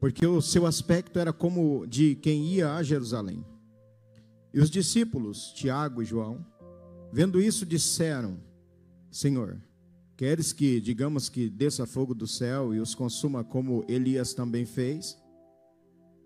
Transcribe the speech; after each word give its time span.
porque 0.00 0.26
o 0.26 0.40
seu 0.40 0.64
aspecto 0.64 1.18
era 1.18 1.34
como 1.34 1.86
de 1.86 2.14
quem 2.14 2.46
ia 2.46 2.76
a 2.76 2.82
Jerusalém. 2.82 3.44
E 4.54 4.58
os 4.58 4.70
discípulos, 4.70 5.52
Tiago 5.52 6.00
e 6.00 6.06
João, 6.06 6.50
vendo 7.12 7.40
isso, 7.40 7.66
disseram: 7.66 8.38
Senhor, 9.10 9.60
queres 10.16 10.52
que, 10.52 10.80
digamos 10.80 11.28
que 11.28 11.48
desça 11.48 11.86
fogo 11.86 12.14
do 12.14 12.26
céu 12.26 12.74
e 12.74 12.80
os 12.80 12.94
consuma 12.94 13.44
como 13.44 13.84
Elias 13.86 14.34
também 14.34 14.64
fez? 14.64 15.20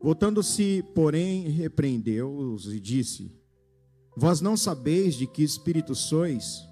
Voltando-se, 0.01 0.84
porém, 0.95 1.48
repreendeu-os 1.48 2.73
e 2.73 2.78
disse: 2.78 3.33
Vós 4.17 4.41
não 4.41 4.56
sabeis 4.56 5.15
de 5.15 5.27
que 5.27 5.43
espírito 5.43 5.95
sois, 5.95 6.62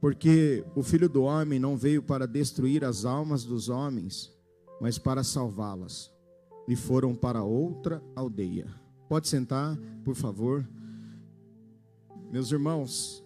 porque 0.00 0.64
o 0.74 0.82
filho 0.82 1.08
do 1.08 1.22
homem 1.22 1.58
não 1.58 1.76
veio 1.76 2.02
para 2.02 2.26
destruir 2.26 2.84
as 2.84 3.04
almas 3.04 3.44
dos 3.44 3.68
homens, 3.68 4.32
mas 4.80 4.98
para 4.98 5.22
salvá-las. 5.22 6.10
E 6.66 6.76
foram 6.76 7.14
para 7.14 7.42
outra 7.42 8.02
aldeia. 8.14 8.66
Pode 9.08 9.28
sentar, 9.28 9.76
por 10.04 10.14
favor. 10.14 10.66
Meus 12.30 12.50
irmãos, 12.50 13.22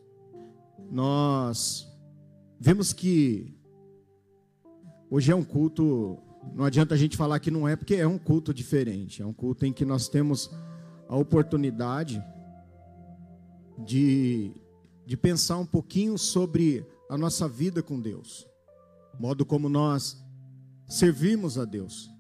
nós 0.91 1.87
vemos 2.59 2.92
que 2.92 3.55
hoje 5.11 5.31
é 5.33 5.34
um 5.34 5.45
culto, 5.45 6.19
não 6.55 6.65
adianta 6.65 6.95
a 6.95 6.98
gente 6.98 7.17
falar 7.17 7.39
que 7.41 7.51
não 7.51 7.69
é, 7.69 7.77
porque 7.77 7.95
é 7.95 8.06
um 8.06 8.19
culto 8.19 8.53
diferente, 8.53 9.23
é 9.23 9.27
um 9.27 9.33
culto 9.33 9.67
em 9.67 9.73
que 9.73 9.84
nós 9.84 10.09
temos 10.09 10.51
a 11.09 11.17
oportunidade 11.17 12.23
de, 13.84 14.53
de 15.05 15.17
pensar 15.17 15.59
um 15.59 15.67
pouquinho 15.67 16.17
sobre 16.17 16.87
a 17.09 17.17
nossa 17.17 17.48
vida 17.48 17.83
com 17.83 18.00
Deus, 18.00 18.47
modo 19.19 19.45
como 19.45 19.69
nós 19.69 20.25
servimos 20.89 21.59
a 21.59 21.65
Deus, 21.65 22.11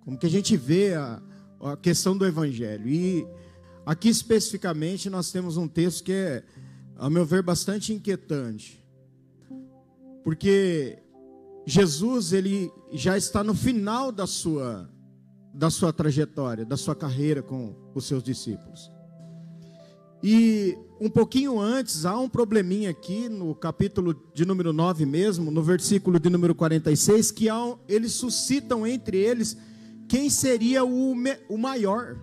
como 0.00 0.18
que 0.18 0.26
a 0.26 0.30
gente 0.30 0.56
vê 0.56 0.94
a, 0.94 1.22
a 1.60 1.76
questão 1.76 2.16
do 2.16 2.26
Evangelho. 2.26 2.88
E 2.88 3.26
Aqui 3.86 4.08
especificamente 4.08 5.10
nós 5.10 5.30
temos 5.30 5.58
um 5.58 5.68
texto 5.68 6.04
que 6.04 6.12
é, 6.12 6.42
a 6.96 7.10
meu 7.10 7.24
ver, 7.24 7.42
bastante 7.42 7.92
inquietante. 7.92 8.84
Porque 10.22 10.98
Jesus 11.66 12.32
ele 12.32 12.70
já 12.92 13.16
está 13.16 13.44
no 13.44 13.54
final 13.54 14.10
da 14.10 14.26
sua 14.26 14.90
da 15.52 15.70
sua 15.70 15.92
trajetória, 15.92 16.64
da 16.64 16.76
sua 16.76 16.96
carreira 16.96 17.40
com 17.40 17.76
os 17.94 18.06
seus 18.06 18.24
discípulos. 18.24 18.90
E 20.20 20.76
um 21.00 21.08
pouquinho 21.08 21.60
antes, 21.60 22.04
há 22.04 22.18
um 22.18 22.28
probleminha 22.28 22.90
aqui 22.90 23.28
no 23.28 23.54
capítulo 23.54 24.14
de 24.34 24.44
número 24.44 24.72
9 24.72 25.06
mesmo, 25.06 25.50
no 25.50 25.62
versículo 25.62 26.18
de 26.18 26.28
número 26.28 26.54
46, 26.54 27.30
que 27.30 27.48
há, 27.48 27.76
eles 27.86 28.12
suscitam 28.12 28.86
entre 28.86 29.18
eles 29.18 29.56
quem 30.08 30.28
seria 30.28 30.84
o, 30.84 31.14
o 31.48 31.58
maior. 31.58 32.16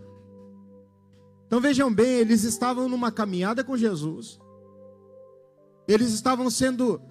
Então 1.47 1.61
vejam 1.61 1.93
bem, 1.93 2.17
eles 2.17 2.43
estavam 2.43 2.89
numa 2.89 3.11
caminhada 3.11 3.63
com 3.63 3.77
Jesus, 3.77 4.39
eles 5.91 6.11
estavam 6.11 6.49
sendo 6.49 7.01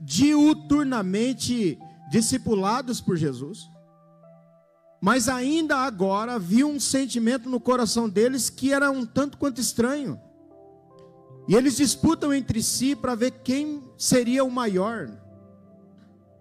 diuturnamente 0.00 1.78
discipulados 2.10 3.00
por 3.00 3.16
Jesus, 3.16 3.68
mas 5.00 5.28
ainda 5.28 5.76
agora 5.78 6.34
havia 6.34 6.66
um 6.66 6.78
sentimento 6.78 7.48
no 7.48 7.60
coração 7.60 8.08
deles 8.08 8.50
que 8.50 8.72
era 8.72 8.90
um 8.90 9.06
tanto 9.06 9.38
quanto 9.38 9.60
estranho. 9.60 10.20
E 11.48 11.54
eles 11.54 11.76
disputam 11.76 12.32
entre 12.32 12.62
si 12.62 12.94
para 12.94 13.14
ver 13.14 13.30
quem 13.42 13.82
seria 13.96 14.44
o 14.44 14.50
maior. 14.50 15.10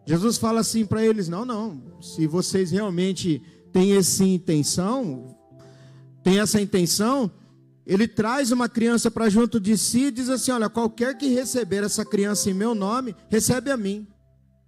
Jesus 0.05 0.37
fala 0.37 0.59
assim 0.59 0.85
para 0.85 1.05
eles: 1.05 1.29
não, 1.29 1.45
não, 1.45 1.81
se 2.01 2.27
vocês 2.27 2.71
realmente 2.71 3.41
têm 3.71 3.95
essa 3.95 4.23
intenção, 4.23 5.35
têm 6.23 6.39
essa 6.39 6.59
intenção, 6.59 7.31
ele 7.89 8.07
traz 8.07 8.51
uma 8.51 8.69
criança 8.69 9.09
para 9.09 9.29
junto 9.29 9.59
de 9.59 9.75
si 9.75 10.05
e 10.05 10.11
diz 10.11 10.29
assim: 10.29 10.51
Olha, 10.51 10.69
qualquer 10.69 11.17
que 11.17 11.27
receber 11.27 11.83
essa 11.83 12.05
criança 12.05 12.47
em 12.47 12.53
meu 12.53 12.75
nome, 12.75 13.16
recebe 13.29 13.72
a 13.72 13.75
mim. 13.75 14.07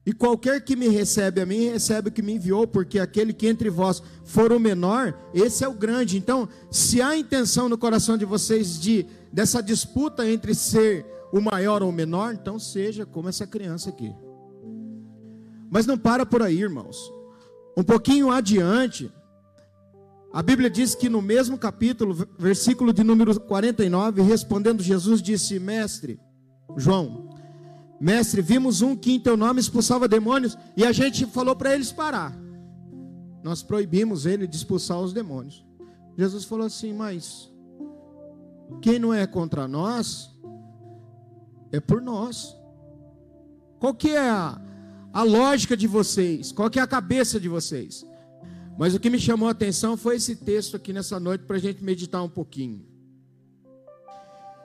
E 0.03 0.11
qualquer 0.11 0.65
que 0.65 0.75
me 0.75 0.87
recebe 0.87 1.39
a 1.39 1.45
mim, 1.45 1.69
recebe 1.69 2.09
o 2.09 2.11
que 2.11 2.23
me 2.23 2.33
enviou, 2.33 2.65
porque 2.65 2.97
aquele 2.97 3.31
que 3.31 3.47
entre 3.47 3.69
vós 3.69 4.01
for 4.25 4.51
o 4.51 4.59
menor, 4.59 5.15
esse 5.35 5.63
é 5.63 5.67
o 5.67 5.73
grande. 5.75 6.17
Então, 6.17 6.49
se 6.71 6.99
há 6.99 7.15
intenção 7.15 7.69
no 7.69 7.77
coração 7.77 8.17
de 8.17 8.25
vocês 8.25 8.79
de 8.79 9.05
dessa 9.31 9.61
disputa 9.61 10.27
entre 10.27 10.55
ser 10.55 11.05
o 11.31 11.39
maior 11.39 11.83
ou 11.83 11.89
o 11.89 11.93
menor, 11.93 12.33
então 12.33 12.57
seja 12.57 13.05
como 13.05 13.29
essa 13.29 13.45
criança 13.45 13.91
aqui. 13.91 14.11
Mas 15.69 15.85
não 15.85 15.95
para 15.95 16.25
por 16.25 16.41
aí, 16.41 16.59
irmãos. 16.59 16.97
Um 17.77 17.83
pouquinho 17.83 18.31
adiante, 18.31 19.11
a 20.33 20.41
Bíblia 20.41 20.69
diz 20.69 20.95
que 20.95 21.09
no 21.09 21.21
mesmo 21.21 21.57
capítulo, 21.57 22.27
versículo 22.39 22.93
de 22.93 23.03
número 23.03 23.37
49, 23.39 24.21
respondendo 24.21 24.81
Jesus 24.81 25.21
disse: 25.21 25.59
Mestre, 25.59 26.19
João, 26.77 27.29
mestre, 27.99 28.41
vimos 28.41 28.81
um 28.81 28.95
que 28.95 29.11
em 29.11 29.19
teu 29.19 29.35
nome 29.35 29.59
expulsava 29.59 30.07
demônios 30.07 30.57
e 30.77 30.85
a 30.85 30.91
gente 30.93 31.25
falou 31.25 31.55
para 31.55 31.73
eles 31.73 31.91
parar. 31.91 32.33
Nós 33.43 33.61
proibimos 33.61 34.25
ele 34.25 34.47
de 34.47 34.55
expulsar 34.55 34.99
os 34.99 35.11
demônios. 35.11 35.65
Jesus 36.17 36.45
falou 36.45 36.65
assim: 36.65 36.93
Mas 36.93 37.51
quem 38.81 38.99
não 38.99 39.13
é 39.13 39.27
contra 39.27 39.67
nós 39.67 40.31
é 41.73 41.79
por 41.79 42.01
nós. 42.01 42.55
Qual 43.79 43.93
que 43.93 44.11
é 44.11 44.29
a, 44.29 44.61
a 45.11 45.23
lógica 45.23 45.75
de 45.75 45.87
vocês? 45.87 46.53
Qual 46.53 46.69
que 46.69 46.79
é 46.79 46.81
a 46.81 46.87
cabeça 46.87 47.39
de 47.39 47.49
vocês? 47.49 48.05
Mas 48.77 48.93
o 48.95 48.99
que 48.99 49.09
me 49.09 49.19
chamou 49.19 49.47
a 49.47 49.51
atenção 49.51 49.95
foi 49.95 50.15
esse 50.15 50.35
texto 50.35 50.75
aqui 50.75 50.93
nessa 50.93 51.19
noite 51.19 51.43
para 51.45 51.57
a 51.57 51.59
gente 51.59 51.83
meditar 51.83 52.23
um 52.23 52.29
pouquinho. 52.29 52.85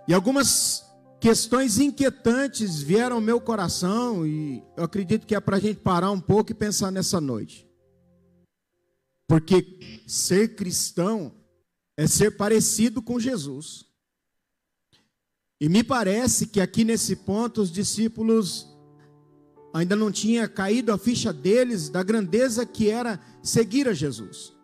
E 0.09 0.15
algumas 0.15 0.84
questões 1.21 1.78
inquietantes 1.78 2.81
vieram 2.81 3.16
ao 3.16 3.22
meu 3.22 3.41
coração 3.41 4.27
e 4.27 4.62
eu 4.77 4.84
acredito 4.84 5.27
que 5.27 5.34
é 5.34 5.41
para 5.41 5.56
a 5.56 5.61
gente 5.61 5.81
parar 5.81 6.11
um 6.11 6.21
pouco 6.21 6.53
e 6.53 6.55
pensar 6.55 6.91
nessa 6.91 7.21
noite. 7.21 7.66
Porque 9.27 10.03
ser 10.06 10.55
cristão 10.55 11.34
é 11.97 12.06
ser 12.06 12.37
parecido 12.37 13.03
com 13.03 13.19
Jesus. 13.19 13.87
E 15.60 15.69
me 15.69 15.83
parece 15.83 16.47
que 16.47 16.60
aqui 16.60 16.84
nesse 16.84 17.16
ponto 17.16 17.63
os 17.63 17.72
discípulos 17.72 18.76
ainda 19.77 19.95
não 19.95 20.11
tinha 20.11 20.49
caído 20.49 20.91
a 20.91 20.97
ficha 20.97 21.33
deles 21.33 21.91
da 21.91 22.03
grandeza 22.03 22.65
que 22.65 22.89
era 22.89 23.21
seguir 23.43 23.87
a 23.87 23.93
Jesus. 23.93 24.55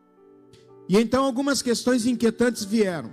E 0.89 0.97
então 0.97 1.25
algumas 1.25 1.61
questões 1.61 2.07
inquietantes 2.07 2.65
vieram. 2.65 3.11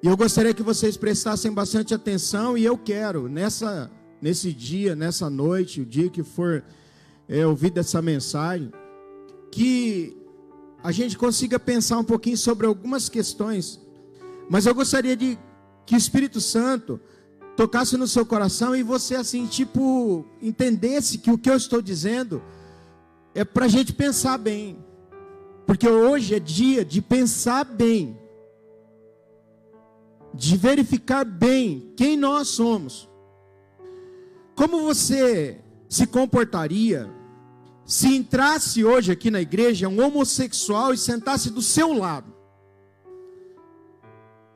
E 0.00 0.06
eu 0.06 0.16
gostaria 0.16 0.54
que 0.54 0.62
vocês 0.62 0.96
prestassem 0.96 1.52
bastante 1.52 1.92
atenção 1.92 2.56
e 2.56 2.64
eu 2.64 2.78
quero 2.78 3.28
nessa 3.28 3.90
nesse 4.22 4.52
dia, 4.52 4.94
nessa 4.94 5.30
noite, 5.30 5.80
o 5.80 5.86
dia 5.86 6.10
que 6.10 6.22
for 6.22 6.62
é, 7.26 7.46
ouvir 7.46 7.72
essa 7.76 8.02
mensagem, 8.02 8.70
que 9.50 10.14
a 10.82 10.92
gente 10.92 11.16
consiga 11.16 11.58
pensar 11.58 11.98
um 11.98 12.04
pouquinho 12.04 12.36
sobre 12.36 12.66
algumas 12.66 13.08
questões. 13.08 13.80
Mas 14.48 14.66
eu 14.66 14.74
gostaria 14.74 15.16
de 15.16 15.38
que 15.86 15.94
o 15.94 15.98
Espírito 15.98 16.40
Santo 16.40 17.00
tocasse 17.60 17.94
no 17.98 18.08
seu 18.08 18.24
coração 18.24 18.74
e 18.74 18.82
você 18.82 19.14
assim, 19.14 19.46
tipo, 19.46 20.24
entendesse 20.40 21.18
que 21.18 21.30
o 21.30 21.36
que 21.36 21.50
eu 21.50 21.56
estou 21.56 21.82
dizendo 21.82 22.42
é 23.34 23.44
para 23.44 23.66
a 23.66 23.68
gente 23.68 23.92
pensar 23.92 24.38
bem. 24.38 24.82
Porque 25.66 25.86
hoje 25.86 26.34
é 26.34 26.40
dia 26.40 26.82
de 26.82 27.02
pensar 27.02 27.66
bem, 27.66 28.18
de 30.32 30.56
verificar 30.56 31.22
bem 31.22 31.92
quem 31.98 32.16
nós 32.16 32.48
somos. 32.48 33.06
como 34.54 34.80
você 34.82 35.60
se 35.86 36.06
comportaria 36.06 37.10
se 37.84 38.08
entrasse 38.08 38.82
hoje 38.84 39.12
aqui 39.12 39.30
na 39.30 39.40
igreja 39.42 39.86
um 39.86 40.02
homossexual 40.02 40.94
e 40.94 40.98
sentasse 40.98 41.50
do 41.50 41.60
seu 41.60 41.92
lado? 41.92 42.32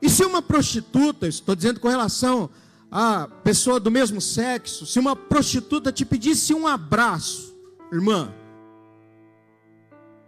E 0.01 0.09
se 0.09 0.25
uma 0.25 0.41
prostituta, 0.41 1.27
estou 1.27 1.55
dizendo 1.55 1.79
com 1.79 1.87
relação 1.87 2.49
a 2.97 3.27
pessoa 3.27 3.77
do 3.77 3.91
mesmo 3.91 4.21
sexo, 4.21 4.85
se 4.85 4.97
uma 4.97 5.17
prostituta 5.17 5.91
te 5.91 6.05
pedisse 6.05 6.53
um 6.53 6.65
abraço, 6.65 7.53
irmã, 7.91 8.33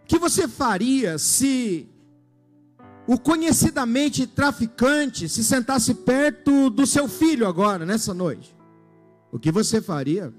o 0.03 0.05
que 0.05 0.19
você 0.19 0.49
faria 0.49 1.17
se 1.17 1.89
o 3.07 3.17
conhecidamente 3.17 4.27
traficante 4.27 5.29
se 5.29 5.45
sentasse 5.45 5.93
perto 5.93 6.69
do 6.69 6.85
seu 6.85 7.07
filho 7.07 7.47
agora, 7.47 7.85
nessa 7.85 8.13
noite? 8.13 8.53
O 9.31 9.39
que 9.39 9.49
você 9.49 9.81
faria 9.81 10.33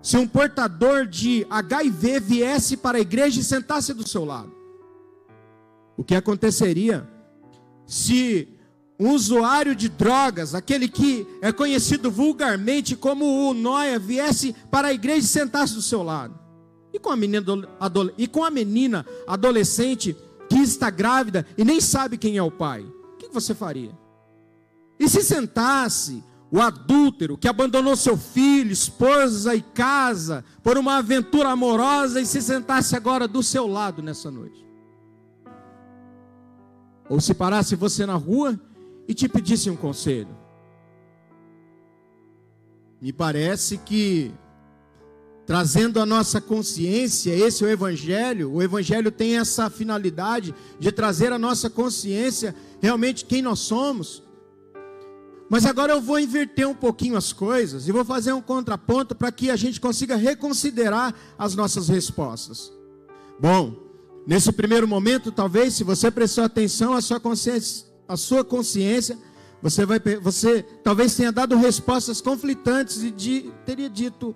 se 0.00 0.16
um 0.16 0.28
portador 0.28 1.04
de 1.04 1.44
HIV 1.50 2.20
viesse 2.20 2.76
para 2.76 2.98
a 2.98 3.00
igreja 3.00 3.40
e 3.40 3.44
sentasse 3.44 3.92
do 3.92 4.08
seu 4.08 4.24
lado? 4.24 4.54
O 5.96 6.04
que 6.04 6.14
aconteceria 6.14 7.08
se 7.84 8.55
um 8.98 9.10
usuário 9.10 9.74
de 9.74 9.88
drogas, 9.88 10.54
aquele 10.54 10.88
que 10.88 11.26
é 11.42 11.52
conhecido 11.52 12.10
vulgarmente 12.10 12.96
como 12.96 13.48
o 13.48 13.54
Noia, 13.54 13.98
viesse 13.98 14.54
para 14.70 14.88
a 14.88 14.92
igreja 14.92 15.26
e 15.26 15.28
sentasse 15.28 15.74
do 15.74 15.82
seu 15.82 16.02
lado. 16.02 16.38
E 16.92 16.98
com 16.98 17.10
a 17.10 17.16
menina, 17.16 17.44
e 18.16 18.26
com 18.26 18.42
a 18.42 18.50
menina 18.50 19.04
adolescente 19.26 20.16
que 20.48 20.56
está 20.56 20.88
grávida 20.88 21.46
e 21.58 21.64
nem 21.64 21.80
sabe 21.80 22.16
quem 22.16 22.38
é 22.38 22.42
o 22.42 22.50
pai, 22.50 22.82
o 22.82 23.16
que 23.18 23.28
você 23.28 23.54
faria? 23.54 23.96
E 24.98 25.08
se 25.08 25.22
sentasse 25.22 26.24
o 26.50 26.60
adúltero 26.60 27.36
que 27.36 27.48
abandonou 27.48 27.96
seu 27.96 28.16
filho, 28.16 28.72
esposa 28.72 29.54
e 29.54 29.60
casa 29.60 30.42
por 30.62 30.78
uma 30.78 30.96
aventura 30.96 31.50
amorosa 31.50 32.20
e 32.20 32.24
se 32.24 32.40
sentasse 32.40 32.96
agora 32.96 33.28
do 33.28 33.42
seu 33.42 33.66
lado 33.66 34.02
nessa 34.02 34.30
noite? 34.30 34.64
Ou 37.10 37.20
se 37.20 37.34
parasse 37.34 37.76
você 37.76 38.06
na 38.06 38.14
rua 38.14 38.58
e 39.08 39.14
te 39.14 39.28
pedisse 39.28 39.70
um 39.70 39.76
conselho. 39.76 40.36
Me 43.00 43.12
parece 43.12 43.78
que 43.78 44.32
trazendo 45.46 46.00
a 46.00 46.06
nossa 46.06 46.40
consciência, 46.40 47.32
esse 47.32 47.62
é 47.62 47.68
o 47.68 47.70
evangelho. 47.70 48.52
O 48.52 48.62
evangelho 48.62 49.12
tem 49.12 49.38
essa 49.38 49.70
finalidade 49.70 50.52
de 50.78 50.90
trazer 50.90 51.32
a 51.32 51.38
nossa 51.38 51.70
consciência 51.70 52.54
realmente 52.80 53.24
quem 53.24 53.40
nós 53.40 53.60
somos. 53.60 54.24
Mas 55.48 55.64
agora 55.64 55.92
eu 55.92 56.00
vou 56.00 56.18
inverter 56.18 56.68
um 56.68 56.74
pouquinho 56.74 57.16
as 57.16 57.32
coisas 57.32 57.86
e 57.86 57.92
vou 57.92 58.04
fazer 58.04 58.32
um 58.32 58.42
contraponto 58.42 59.14
para 59.14 59.30
que 59.30 59.48
a 59.48 59.54
gente 59.54 59.80
consiga 59.80 60.16
reconsiderar 60.16 61.14
as 61.38 61.54
nossas 61.54 61.88
respostas. 61.88 62.72
Bom, 63.38 63.76
nesse 64.26 64.50
primeiro 64.50 64.88
momento, 64.88 65.30
talvez, 65.30 65.74
se 65.74 65.84
você 65.84 66.10
prestou 66.10 66.42
atenção, 66.42 66.94
a 66.94 67.00
sua 67.00 67.20
consciência 67.20 67.86
a 68.08 68.16
sua 68.16 68.44
consciência, 68.44 69.18
você 69.62 69.84
vai 69.84 69.98
você 70.20 70.62
talvez 70.84 71.16
tenha 71.16 71.32
dado 71.32 71.56
respostas 71.56 72.20
conflitantes 72.20 73.02
e 73.02 73.10
de, 73.10 73.52
teria 73.64 73.90
dito 73.90 74.34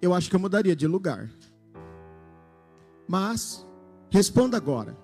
eu 0.00 0.12
acho 0.12 0.28
que 0.28 0.34
eu 0.34 0.40
mudaria 0.40 0.74
de 0.74 0.86
lugar. 0.86 1.30
Mas 3.06 3.64
responda 4.10 4.56
agora. 4.56 4.98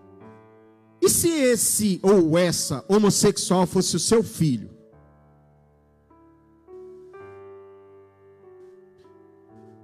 E 1.00 1.08
se 1.08 1.28
esse 1.28 2.00
ou 2.02 2.36
essa 2.36 2.84
homossexual 2.88 3.64
fosse 3.66 3.94
o 3.94 4.00
seu 4.00 4.24
filho? 4.24 4.70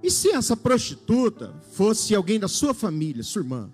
E 0.03 0.11
se 0.11 0.29
essa 0.31 0.57
prostituta 0.57 1.55
fosse 1.71 2.13
alguém 2.13 2.39
da 2.39 2.47
sua 2.47 2.73
família, 2.73 3.23
sua 3.23 3.41
irmã? 3.41 3.73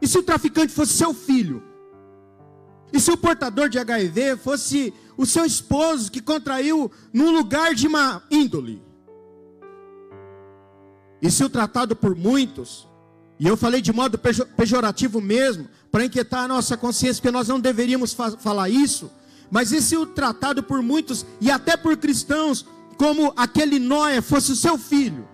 E 0.00 0.08
se 0.08 0.18
o 0.18 0.22
traficante 0.22 0.72
fosse 0.72 0.94
seu 0.94 1.12
filho? 1.12 1.62
E 2.94 3.00
se 3.00 3.10
o 3.10 3.16
portador 3.16 3.68
de 3.68 3.76
HIV 3.76 4.36
fosse 4.36 4.94
o 5.16 5.26
seu 5.26 5.44
esposo 5.44 6.12
que 6.12 6.22
contraiu 6.22 6.88
num 7.12 7.32
lugar 7.32 7.74
de 7.74 7.88
má 7.88 8.22
índole? 8.30 8.80
E 11.20 11.28
se 11.28 11.42
o 11.42 11.50
tratado 11.50 11.96
por 11.96 12.14
muitos, 12.14 12.86
e 13.36 13.48
eu 13.48 13.56
falei 13.56 13.82
de 13.82 13.92
modo 13.92 14.16
pejorativo 14.56 15.20
mesmo, 15.20 15.68
para 15.90 16.04
inquietar 16.04 16.44
a 16.44 16.48
nossa 16.48 16.76
consciência, 16.76 17.20
porque 17.20 17.32
nós 17.32 17.48
não 17.48 17.58
deveríamos 17.58 18.12
fa 18.12 18.30
falar 18.30 18.68
isso, 18.68 19.10
mas 19.50 19.72
e 19.72 19.82
se 19.82 19.96
o 19.96 20.06
tratado 20.06 20.62
por 20.62 20.80
muitos, 20.80 21.26
e 21.40 21.50
até 21.50 21.76
por 21.76 21.96
cristãos, 21.96 22.64
como 22.96 23.32
aquele 23.36 23.80
Noé 23.80 24.20
fosse 24.20 24.52
o 24.52 24.56
seu 24.56 24.78
filho? 24.78 25.28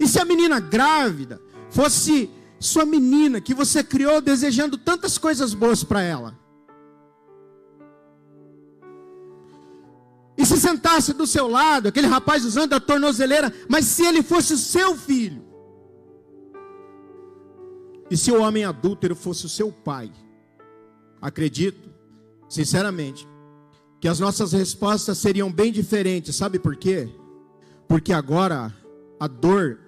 E 0.00 0.08
se 0.08 0.18
a 0.18 0.24
menina 0.24 0.58
grávida 0.60 1.38
fosse 1.70 2.30
sua 2.62 2.86
menina 2.86 3.40
que 3.40 3.54
você 3.54 3.82
criou 3.82 4.20
desejando 4.20 4.78
tantas 4.78 5.18
coisas 5.18 5.52
boas 5.52 5.82
para 5.82 6.00
ela. 6.00 6.38
E 10.36 10.46
se 10.46 10.58
sentasse 10.58 11.12
do 11.12 11.26
seu 11.26 11.48
lado, 11.48 11.88
aquele 11.88 12.06
rapaz 12.06 12.44
usando 12.44 12.72
a 12.72 12.80
tornozeleira, 12.80 13.52
mas 13.68 13.84
se 13.84 14.04
ele 14.04 14.22
fosse 14.22 14.54
o 14.54 14.58
seu 14.58 14.96
filho? 14.96 15.44
E 18.10 18.16
se 18.16 18.30
o 18.30 18.40
homem 18.40 18.64
adúltero 18.64 19.14
fosse 19.14 19.46
o 19.46 19.48
seu 19.48 19.72
pai? 19.72 20.12
Acredito, 21.20 21.90
sinceramente, 22.48 23.28
que 24.00 24.08
as 24.08 24.20
nossas 24.20 24.52
respostas 24.52 25.18
seriam 25.18 25.50
bem 25.50 25.72
diferentes, 25.72 26.34
sabe 26.34 26.58
por 26.58 26.76
quê? 26.76 27.08
Porque 27.86 28.12
agora 28.12 28.74
a 29.18 29.26
dor 29.26 29.78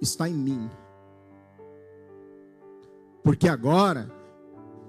está 0.00 0.28
em 0.28 0.34
mim. 0.34 0.70
Porque 3.24 3.48
agora 3.48 4.12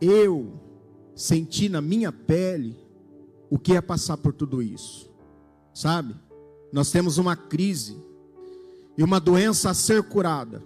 eu 0.01 0.59
senti 1.15 1.69
na 1.69 1.81
minha 1.81 2.11
pele 2.11 2.77
o 3.49 3.57
que 3.57 3.73
é 3.73 3.81
passar 3.81 4.17
por 4.17 4.33
tudo 4.33 4.61
isso. 4.61 5.09
Sabe? 5.73 6.13
Nós 6.71 6.91
temos 6.91 7.17
uma 7.17 7.37
crise 7.37 7.97
e 8.97 9.03
uma 9.03 9.21
doença 9.21 9.69
a 9.69 9.73
ser 9.73 10.03
curada. 10.03 10.61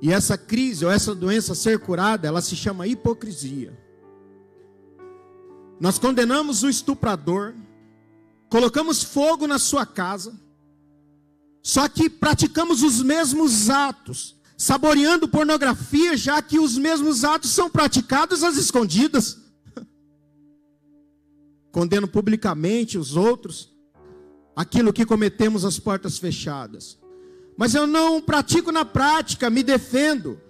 E 0.00 0.10
essa 0.10 0.38
crise 0.38 0.86
ou 0.86 0.90
essa 0.90 1.14
doença 1.14 1.52
a 1.52 1.56
ser 1.56 1.78
curada, 1.80 2.26
ela 2.26 2.40
se 2.40 2.56
chama 2.56 2.86
hipocrisia. 2.86 3.78
Nós 5.78 5.98
condenamos 5.98 6.62
o 6.62 6.70
estuprador, 6.70 7.54
colocamos 8.48 9.02
fogo 9.02 9.46
na 9.46 9.58
sua 9.58 9.84
casa, 9.84 10.34
só 11.62 11.88
que 11.88 12.08
praticamos 12.08 12.82
os 12.82 13.02
mesmos 13.02 13.68
atos 13.68 14.37
saboreando 14.58 15.28
pornografia, 15.28 16.16
já 16.16 16.42
que 16.42 16.58
os 16.58 16.76
mesmos 16.76 17.24
atos 17.24 17.50
são 17.50 17.70
praticados 17.70 18.42
às 18.42 18.56
escondidas. 18.56 19.38
Condeno 21.70 22.08
publicamente 22.08 22.98
os 22.98 23.14
outros, 23.14 23.72
aquilo 24.56 24.92
que 24.92 25.06
cometemos 25.06 25.64
às 25.64 25.78
portas 25.78 26.18
fechadas. 26.18 26.98
Mas 27.56 27.72
eu 27.72 27.86
não 27.86 28.20
pratico 28.20 28.72
na 28.72 28.84
prática, 28.84 29.48
me 29.48 29.62
defendo. 29.62 30.40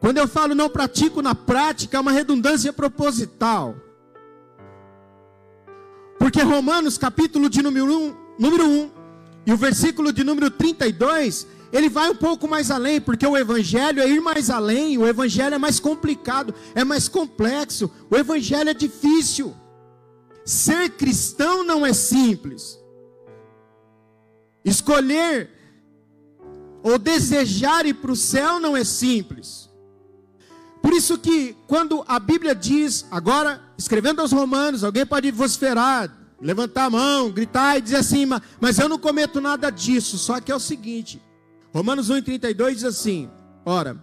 Quando 0.00 0.18
eu 0.18 0.26
falo 0.26 0.54
não 0.54 0.68
pratico 0.68 1.22
na 1.22 1.36
prática, 1.36 1.96
é 1.96 2.00
uma 2.00 2.12
redundância 2.12 2.72
proposital. 2.72 3.76
Porque 6.18 6.42
Romanos, 6.42 6.98
capítulo 6.98 7.48
de 7.48 7.62
número 7.62 7.86
1, 7.86 8.16
número 8.40 8.66
1 8.66 8.90
e 9.46 9.52
o 9.52 9.56
versículo 9.56 10.12
de 10.12 10.24
número 10.24 10.50
32, 10.50 11.46
ele 11.72 11.88
vai 11.88 12.08
um 12.08 12.14
pouco 12.14 12.48
mais 12.48 12.70
além, 12.70 13.00
porque 13.00 13.26
o 13.26 13.36
evangelho 13.36 14.00
é 14.00 14.08
ir 14.08 14.20
mais 14.20 14.48
além, 14.48 14.96
o 14.96 15.06
evangelho 15.06 15.54
é 15.54 15.58
mais 15.58 15.78
complicado, 15.78 16.54
é 16.74 16.84
mais 16.84 17.08
complexo, 17.08 17.90
o 18.10 18.16
evangelho 18.16 18.70
é 18.70 18.74
difícil. 18.74 19.54
Ser 20.44 20.90
cristão 20.90 21.62
não 21.62 21.84
é 21.84 21.92
simples. 21.92 22.78
Escolher 24.64 25.50
ou 26.82 26.98
desejar 26.98 27.84
ir 27.84 27.94
para 27.94 28.12
o 28.12 28.16
céu 28.16 28.58
não 28.58 28.76
é 28.76 28.84
simples. 28.84 29.68
Por 30.80 30.92
isso 30.92 31.18
que 31.18 31.54
quando 31.66 32.02
a 32.08 32.18
Bíblia 32.18 32.54
diz, 32.54 33.04
agora 33.10 33.60
escrevendo 33.76 34.20
aos 34.20 34.32
romanos, 34.32 34.84
alguém 34.84 35.04
pode 35.04 35.30
vociferar, 35.30 36.10
levantar 36.40 36.84
a 36.84 36.90
mão, 36.90 37.30
gritar 37.30 37.76
e 37.76 37.82
dizer 37.82 37.96
assim, 37.96 38.24
mas 38.58 38.78
eu 38.78 38.88
não 38.88 38.98
cometo 38.98 39.40
nada 39.40 39.70
disso. 39.70 40.16
Só 40.16 40.40
que 40.40 40.50
é 40.50 40.54
o 40.54 40.60
seguinte: 40.60 41.20
Romanos 41.78 42.10
1,32 42.10 42.74
diz 42.74 42.84
assim: 42.84 43.30
Ora, 43.64 43.96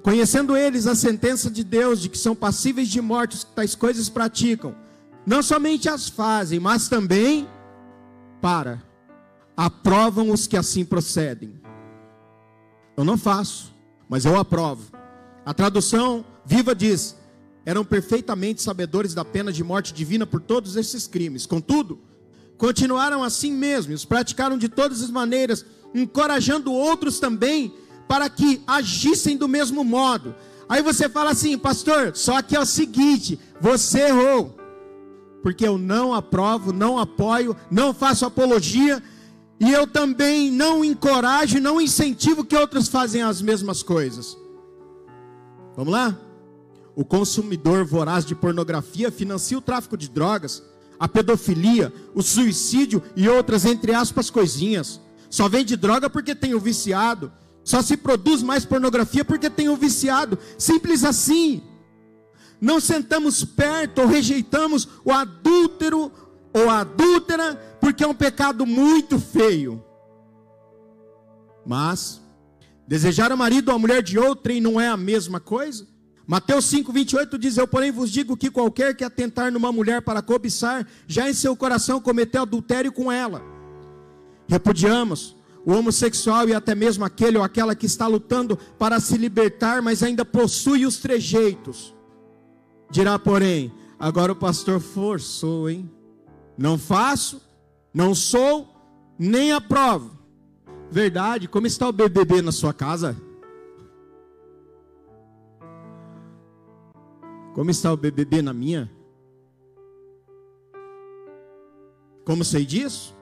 conhecendo 0.00 0.56
eles 0.56 0.86
a 0.86 0.94
sentença 0.94 1.50
de 1.50 1.64
Deus 1.64 2.00
de 2.00 2.08
que 2.08 2.16
são 2.16 2.36
passíveis 2.36 2.86
de 2.86 3.00
morte 3.00 3.34
os 3.34 3.42
que 3.42 3.50
tais 3.50 3.74
coisas 3.74 4.08
praticam, 4.08 4.76
não 5.26 5.42
somente 5.42 5.88
as 5.88 6.08
fazem, 6.08 6.60
mas 6.60 6.88
também, 6.88 7.48
para, 8.40 8.80
aprovam 9.56 10.30
os 10.30 10.46
que 10.46 10.56
assim 10.56 10.84
procedem. 10.84 11.60
Eu 12.96 13.04
não 13.04 13.18
faço, 13.18 13.74
mas 14.08 14.24
eu 14.24 14.38
aprovo. 14.38 14.92
A 15.44 15.52
tradução 15.52 16.24
viva 16.46 16.76
diz: 16.76 17.16
eram 17.66 17.84
perfeitamente 17.84 18.62
sabedores 18.62 19.14
da 19.14 19.24
pena 19.24 19.52
de 19.52 19.64
morte 19.64 19.92
divina 19.92 20.24
por 20.24 20.40
todos 20.40 20.76
esses 20.76 21.08
crimes. 21.08 21.44
Contudo, 21.44 21.98
continuaram 22.56 23.24
assim 23.24 23.52
mesmo, 23.52 23.92
os 23.92 24.04
praticaram 24.04 24.56
de 24.56 24.68
todas 24.68 25.02
as 25.02 25.10
maneiras, 25.10 25.66
encorajando 25.94 26.72
outros 26.72 27.20
também 27.20 27.72
para 28.08 28.28
que 28.28 28.62
agissem 28.66 29.36
do 29.36 29.48
mesmo 29.48 29.84
modo. 29.84 30.34
Aí 30.68 30.82
você 30.82 31.08
fala 31.08 31.30
assim, 31.30 31.56
pastor, 31.56 32.16
só 32.16 32.42
que 32.42 32.56
é 32.56 32.60
o 32.60 32.66
seguinte: 32.66 33.38
você 33.60 34.08
errou, 34.08 34.56
porque 35.42 35.66
eu 35.66 35.78
não 35.78 36.12
aprovo, 36.12 36.72
não 36.72 36.98
apoio, 36.98 37.56
não 37.70 37.94
faço 37.94 38.26
apologia, 38.26 39.02
e 39.60 39.72
eu 39.72 39.86
também 39.86 40.50
não 40.50 40.84
encorajo, 40.84 41.60
não 41.60 41.80
incentivo 41.80 42.44
que 42.44 42.56
outros 42.56 42.88
façam 42.88 43.28
as 43.28 43.40
mesmas 43.40 43.82
coisas. 43.82 44.36
Vamos 45.76 45.92
lá? 45.92 46.18
O 46.96 47.04
consumidor 47.04 47.84
voraz 47.84 48.24
de 48.24 48.34
pornografia 48.34 49.10
financia 49.10 49.58
o 49.58 49.62
tráfico 49.62 49.96
de 49.96 50.08
drogas, 50.08 50.62
a 50.98 51.08
pedofilia, 51.08 51.92
o 52.14 52.22
suicídio 52.22 53.02
e 53.16 53.28
outras, 53.28 53.64
entre 53.64 53.92
aspas, 53.92 54.30
coisinhas. 54.30 55.00
Só 55.34 55.48
vende 55.48 55.74
droga 55.74 56.08
porque 56.08 56.32
tem 56.32 56.54
o 56.54 56.60
viciado. 56.60 57.32
Só 57.64 57.82
se 57.82 57.96
produz 57.96 58.40
mais 58.40 58.64
pornografia 58.64 59.24
porque 59.24 59.50
tem 59.50 59.68
o 59.68 59.76
viciado. 59.76 60.38
Simples 60.56 61.02
assim. 61.02 61.60
Não 62.60 62.78
sentamos 62.78 63.44
perto 63.44 64.02
ou 64.02 64.06
rejeitamos 64.06 64.86
o 65.04 65.10
adúltero 65.10 66.12
ou 66.52 66.70
a 66.70 66.82
adúltera 66.82 67.56
porque 67.80 68.04
é 68.04 68.06
um 68.06 68.14
pecado 68.14 68.64
muito 68.64 69.18
feio. 69.18 69.84
Mas 71.66 72.22
desejar 72.86 73.32
o 73.32 73.36
marido 73.36 73.70
ou 73.70 73.74
a 73.74 73.78
mulher 73.80 74.04
de 74.04 74.16
outrem 74.16 74.60
não 74.60 74.80
é 74.80 74.86
a 74.86 74.96
mesma 74.96 75.40
coisa? 75.40 75.84
Mateus 76.24 76.66
5:28 76.66 77.36
diz: 77.38 77.56
Eu, 77.56 77.66
porém, 77.66 77.90
vos 77.90 78.08
digo 78.08 78.36
que 78.36 78.52
qualquer 78.52 78.94
que 78.94 79.02
atentar 79.02 79.50
numa 79.50 79.72
mulher 79.72 80.00
para 80.00 80.22
cobiçar, 80.22 80.86
já 81.08 81.28
em 81.28 81.34
seu 81.34 81.56
coração 81.56 82.00
cometeu 82.00 82.42
adultério 82.42 82.92
com 82.92 83.10
ela. 83.10 83.53
Repudiamos 84.48 85.36
o 85.64 85.72
homossexual 85.72 86.48
e 86.48 86.54
até 86.54 86.74
mesmo 86.74 87.04
aquele 87.04 87.38
ou 87.38 87.44
aquela 87.44 87.74
que 87.74 87.86
está 87.86 88.06
lutando 88.06 88.56
para 88.78 89.00
se 89.00 89.16
libertar, 89.16 89.80
mas 89.80 90.02
ainda 90.02 90.24
possui 90.24 90.84
os 90.84 90.98
trejeitos. 90.98 91.94
Dirá, 92.90 93.18
porém, 93.18 93.72
agora 93.98 94.32
o 94.32 94.36
pastor 94.36 94.78
forçou, 94.80 95.68
hein? 95.70 95.90
Não 96.56 96.78
faço, 96.78 97.40
não 97.92 98.14
sou, 98.14 98.68
nem 99.18 99.52
aprovo. 99.52 100.18
Verdade, 100.90 101.48
como 101.48 101.66
está 101.66 101.88
o 101.88 101.92
BBB 101.92 102.42
na 102.42 102.52
sua 102.52 102.72
casa? 102.72 103.16
Como 107.54 107.70
está 107.70 107.92
o 107.92 107.96
BBB 107.96 108.42
na 108.42 108.52
minha? 108.52 108.90
Como 112.24 112.44
sei 112.44 112.64
disso? 112.64 113.14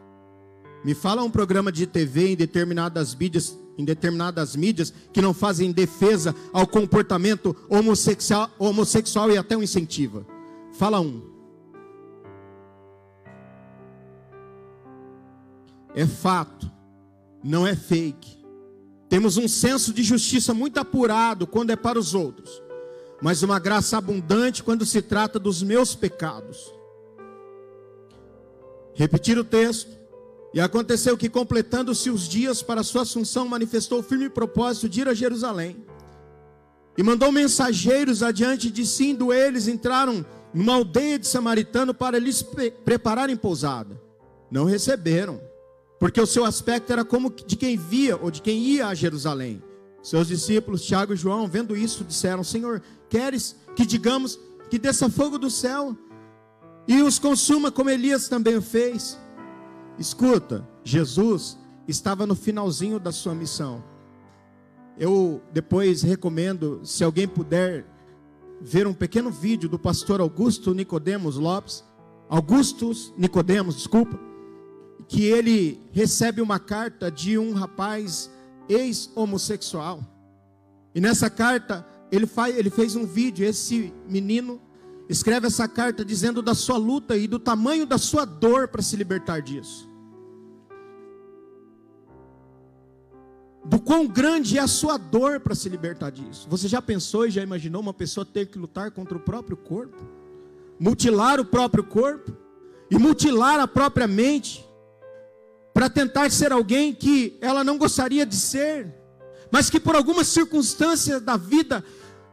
Me 0.85 0.95
fala 0.95 1.23
um 1.23 1.31
programa 1.31 1.71
de 1.71 1.87
TV 1.87 2.29
em 2.29 2.37
determinadas 2.37 3.15
mídias, 3.15 3.59
em 3.79 3.85
determinadas 3.85 4.57
mídias 4.57 4.93
que 5.13 5.23
não 5.23 5.33
fazem 5.33 5.71
defesa 5.73 6.35
ao 6.53 6.67
comportamento 6.67 7.55
homossexual, 7.69 8.51
homossexual 8.59 9.31
e 9.31 9.39
até 9.39 9.57
o 9.57 9.63
incentiva. 9.63 10.27
Fala 10.73 11.01
um. 11.01 11.23
É 15.95 16.07
fato, 16.07 16.71
não 17.45 17.67
é 17.67 17.77
fake. 17.77 18.43
Temos 19.09 19.37
um 19.37 19.47
senso 19.47 19.93
de 19.93 20.03
justiça 20.03 20.55
muito 20.55 20.79
apurado 20.79 21.47
quando 21.47 21.71
é 21.71 21.77
para 21.77 21.99
os 21.99 22.15
outros 22.15 22.63
mas 23.23 23.45
uma 23.45 23.61
graça 23.61 23.97
abundante 23.97 24.65
quando 24.65 24.85
se 24.85 25.01
trata 25.01 25.39
dos 25.39 25.63
meus 25.63 25.95
pecados. 25.95 26.75
Repetir 28.95 29.39
o 29.39 29.45
texto. 29.45 30.02
E 30.55 30.61
aconteceu 30.61 31.17
que, 31.17 31.29
completando-se 31.29 32.11
os 32.11 32.29
dias 32.29 32.63
para 32.63 32.83
sua 32.83 33.03
assunção, 33.03 33.49
manifestou 33.49 34.01
o 34.01 34.03
firme 34.03 34.29
propósito 34.29 34.89
de 34.89 35.01
ir 35.01 35.09
a 35.09 35.15
Jerusalém. 35.15 35.85
E 36.97 37.03
mandou 37.03 37.33
mensageiros 37.33 38.23
adiante 38.23 38.71
de 38.71 38.85
si, 38.87 39.11
indo 39.11 39.33
eles 39.33 39.67
entraram 39.67 40.25
numa 40.53 40.75
aldeia 40.75 41.19
de 41.19 41.27
samaritano 41.27 41.95
para 41.95 42.19
lhes 42.19 42.45
prepararem 42.85 43.37
pousada. 43.37 43.99
Não 44.51 44.65
receberam, 44.65 45.41
porque 45.99 46.21
o 46.21 46.27
seu 46.27 46.45
aspecto 46.45 46.93
era 46.93 47.05
como 47.05 47.31
de 47.31 47.57
quem 47.57 47.79
via 47.79 48.17
ou 48.17 48.31
de 48.31 48.43
quem 48.43 48.59
ia 48.59 48.89
a 48.89 48.95
Jerusalém. 48.95 49.63
Seus 50.03 50.29
discípulos, 50.29 50.85
Tiago 50.85 51.15
e 51.15 51.17
João, 51.17 51.49
vendo 51.49 51.75
isso, 51.75 52.05
disseram: 52.05 52.45
Senhor, 52.45 52.83
queres 53.09 53.57
que 53.75 53.87
digamos 53.87 54.39
que 54.69 54.79
desça 54.79 55.09
fogo 55.09 55.39
do 55.39 55.49
céu 55.49 55.97
e 56.87 57.01
os 57.01 57.19
consuma 57.19 57.71
como 57.71 57.89
Elias 57.89 58.29
também 58.29 58.57
o 58.57 58.63
fez? 58.63 59.19
Escuta, 59.99 60.67
Jesus 60.83 61.59
estava 61.87 62.27
no 62.27 62.35
finalzinho 62.35 62.99
da 62.99 63.13
sua 63.13 63.35
missão. 63.35 63.83
Eu 64.99 65.41
depois 65.53 66.03
recomendo, 66.03 66.81
se 66.85 67.03
alguém 67.03 67.27
puder 67.27 67.85
ver 68.61 68.87
um 68.87 68.95
pequeno 68.95 69.31
vídeo 69.31 69.69
do 69.69 69.79
pastor 69.79 70.21
Augusto 70.21 70.75
Nicodemos 70.75 71.37
Lopes, 71.37 71.85
Augustus 72.29 73.13
Nicodemos, 73.17 73.77
desculpa, 73.77 74.19
que 75.09 75.25
ele 75.25 75.81
recebe 75.93 76.41
uma 76.41 76.59
carta 76.59 77.11
de 77.11 77.37
um 77.37 77.53
rapaz 77.53 78.31
ex-homossexual. 78.69 80.01
E 80.95 81.01
nessa 81.01 81.29
carta, 81.29 81.87
ele, 82.11 82.27
faz, 82.27 82.57
ele 82.57 82.71
fez 82.71 82.97
um 82.97 83.05
vídeo. 83.05 83.47
Esse 83.47 83.93
menino 84.09 84.61
escreve 85.09 85.47
essa 85.47 85.69
carta 85.69 86.05
dizendo 86.05 86.43
da 86.43 86.55
sua 86.55 86.77
luta 86.77 87.17
e 87.17 87.27
do 87.27 87.39
tamanho 87.39 87.87
da 87.87 87.99
sua 87.99 88.25
dor 88.25 88.69
para 88.69 88.83
se 88.83 88.97
libertar 88.97 89.41
disso. 89.41 89.91
Do 93.65 93.81
quão 93.81 94.07
grande 94.07 94.59
é 94.59 94.61
a 94.61 94.67
sua 94.67 94.97
dor 94.97 95.39
para 95.41 95.55
se 95.55 95.69
libertar 95.69 96.11
disso. 96.11 96.49
Você 96.51 96.67
já 96.67 96.83
pensou 96.83 97.27
e 97.27 97.31
já 97.31 97.43
imaginou 97.43 97.81
uma 97.81 97.95
pessoa 97.95 98.27
ter 98.27 98.47
que 98.47 98.59
lutar 98.59 98.91
contra 98.91 99.17
o 99.17 99.21
próprio 99.21 99.57
corpo? 99.57 100.03
Mutilar 100.81 101.39
o 101.39 101.45
próprio 101.45 101.85
corpo? 101.85 102.37
E 102.91 102.99
mutilar 102.99 103.61
a 103.61 103.69
própria 103.69 104.09
mente? 104.09 104.67
para 105.73 105.89
tentar 105.89 106.31
ser 106.31 106.53
alguém 106.53 106.93
que 106.93 107.37
ela 107.41 107.65
não 107.65 107.79
gostaria 107.79 108.27
de 108.27 108.37
ser, 108.37 108.93
mas 109.51 109.71
que 109.71 109.81
por 109.81 109.97
alguma 109.97 110.25
circunstância 110.25 111.19
da 111.19 111.37
vida 111.37 111.85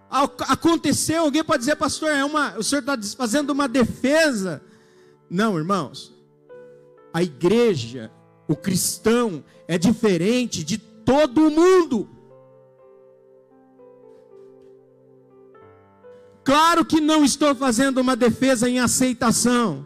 aconteceu. 0.10 1.24
Alguém 1.24 1.44
pode 1.44 1.60
dizer, 1.60 1.75
pastor, 1.75 2.10
é 2.10 2.25
uma, 2.25 2.58
o 2.58 2.63
senhor 2.63 2.82
está 2.82 2.98
fazendo 3.16 3.51
uma 3.51 3.68
defesa. 3.68 4.62
Não, 5.30 5.58
irmãos, 5.58 6.13
a 7.13 7.22
igreja, 7.22 8.12
o 8.48 8.56
cristão, 8.56 9.44
é 9.68 9.78
diferente 9.78 10.63
de 10.63 10.78
todo 10.78 11.51
mundo. 11.51 12.10
Claro 16.44 16.84
que 16.84 17.00
não 17.00 17.24
estou 17.24 17.54
fazendo 17.54 18.00
uma 18.00 18.16
defesa 18.16 18.68
em 18.68 18.80
aceitação. 18.80 19.86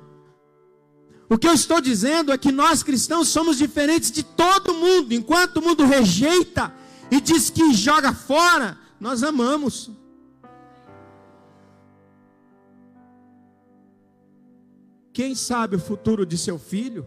O 1.30 1.38
que 1.38 1.48
eu 1.48 1.54
estou 1.54 1.82
dizendo 1.82 2.32
é 2.32 2.38
que 2.38 2.52
nós 2.52 2.84
cristãos 2.84 3.28
somos 3.28 3.58
diferentes 3.58 4.12
de 4.12 4.24
todo 4.24 4.74
mundo. 4.74 5.14
Enquanto 5.14 5.58
o 5.58 5.62
mundo 5.62 5.86
rejeita 5.86 6.74
e 7.12 7.20
diz 7.20 7.50
que 7.50 7.74
joga 7.74 8.14
fora, 8.14 8.78
nós 9.00 9.24
amamos. 9.24 9.92
Quem 15.14 15.36
sabe 15.36 15.76
o 15.76 15.80
futuro 15.80 16.26
de 16.26 16.38
seu 16.38 16.58
filho? 16.58 17.06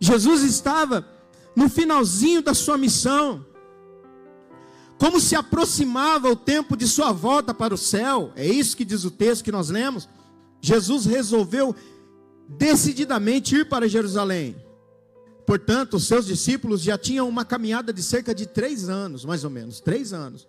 Jesus 0.00 0.42
estava 0.42 1.06
no 1.54 1.68
finalzinho 1.68 2.42
da 2.42 2.52
sua 2.52 2.76
missão. 2.76 3.46
Como 4.98 5.20
se 5.20 5.36
aproximava 5.36 6.28
o 6.28 6.36
tempo 6.36 6.76
de 6.76 6.86
sua 6.88 7.12
volta 7.12 7.54
para 7.54 7.72
o 7.72 7.78
céu, 7.78 8.32
é 8.34 8.46
isso 8.46 8.76
que 8.76 8.84
diz 8.84 9.04
o 9.04 9.10
texto 9.10 9.44
que 9.44 9.52
nós 9.52 9.70
lemos. 9.70 10.08
Jesus 10.60 11.06
resolveu 11.06 11.74
decididamente 12.48 13.54
ir 13.54 13.68
para 13.68 13.88
Jerusalém. 13.88 14.56
Portanto, 15.46 15.94
os 15.94 16.06
seus 16.06 16.26
discípulos 16.26 16.82
já 16.82 16.98
tinham 16.98 17.28
uma 17.28 17.44
caminhada 17.44 17.92
de 17.92 18.02
cerca 18.02 18.34
de 18.34 18.46
três 18.46 18.88
anos, 18.88 19.24
mais 19.24 19.44
ou 19.44 19.50
menos, 19.50 19.80
três 19.80 20.12
anos. 20.12 20.48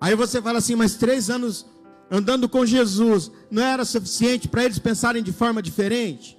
Aí 0.00 0.14
você 0.14 0.40
fala 0.40 0.58
assim, 0.58 0.74
mas 0.74 0.94
três 0.94 1.28
anos 1.28 1.66
andando 2.10 2.48
com 2.48 2.64
Jesus 2.64 3.30
não 3.50 3.62
era 3.62 3.84
suficiente 3.84 4.48
para 4.48 4.64
eles 4.64 4.78
pensarem 4.78 5.22
de 5.22 5.32
forma 5.32 5.62
diferente? 5.62 6.38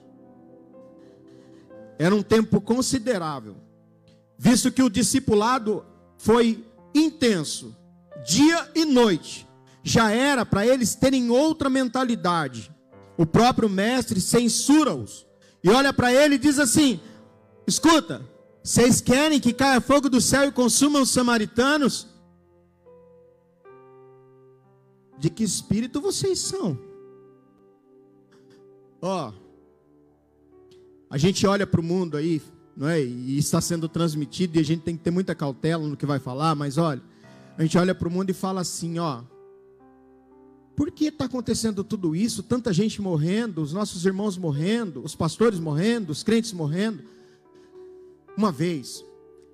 Era 1.98 2.16
um 2.16 2.22
tempo 2.22 2.62
considerável, 2.62 3.58
visto 4.38 4.72
que 4.72 4.82
o 4.82 4.90
discipulado 4.90 5.86
foi 6.18 6.66
intenso, 6.94 7.76
dia 8.26 8.70
e 8.74 8.86
noite. 8.86 9.48
Já 9.84 10.12
era 10.12 10.46
para 10.46 10.66
eles 10.66 10.96
terem 10.96 11.30
outra 11.30 11.70
mentalidade 11.70 12.72
o 13.20 13.26
próprio 13.26 13.68
mestre 13.68 14.22
censura-os. 14.22 15.28
E 15.62 15.70
olha 15.70 15.92
para 15.92 16.14
ele 16.14 16.36
e 16.36 16.38
diz 16.38 16.58
assim: 16.58 17.02
Escuta, 17.68 18.22
vocês 18.64 19.02
querem 19.02 19.42
que 19.42 19.52
caia 19.52 19.82
fogo 19.82 20.10
do 20.10 20.22
céu 20.22 20.46
e 20.46 20.54
consuma 20.54 21.02
os 21.02 21.10
samaritanos? 21.10 22.08
De 25.20 25.30
que 25.30 25.44
espírito 25.44 26.00
vocês 26.00 26.40
são. 26.40 26.80
Ó, 29.02 29.34
a 31.10 31.18
gente 31.18 31.46
olha 31.46 31.68
para 31.68 31.82
o 31.82 31.84
mundo 31.84 32.16
aí, 32.16 32.42
não 32.76 32.88
é? 32.88 33.04
E 33.04 33.38
está 33.38 33.60
sendo 33.60 33.90
transmitido 33.90 34.58
e 34.58 34.62
a 34.62 34.64
gente 34.64 34.82
tem 34.82 34.96
que 34.96 35.04
ter 35.04 35.12
muita 35.12 35.36
cautela 35.36 35.86
no 35.86 35.98
que 35.98 36.06
vai 36.06 36.20
falar, 36.20 36.56
mas 36.56 36.78
olha, 36.78 37.02
a 37.58 37.62
gente 37.62 37.78
olha 37.78 37.94
para 37.94 38.08
o 38.08 38.12
mundo 38.12 38.30
e 38.30 38.34
fala 38.34 38.62
assim, 38.62 39.00
ó, 39.00 39.24
por 40.76 40.90
que 40.92 41.06
está 41.06 41.26
acontecendo 41.26 41.84
tudo 41.84 42.16
isso? 42.16 42.42
Tanta 42.42 42.72
gente 42.72 43.02
morrendo, 43.02 43.62
os 43.62 43.74
nossos 43.74 44.06
irmãos 44.06 44.38
morrendo, 44.38 45.04
os 45.04 45.14
pastores 45.14 45.60
morrendo, 45.60 46.12
os 46.12 46.24
crentes 46.24 46.54
morrendo. 46.54 47.04
Uma 48.38 48.50
vez, 48.50 49.04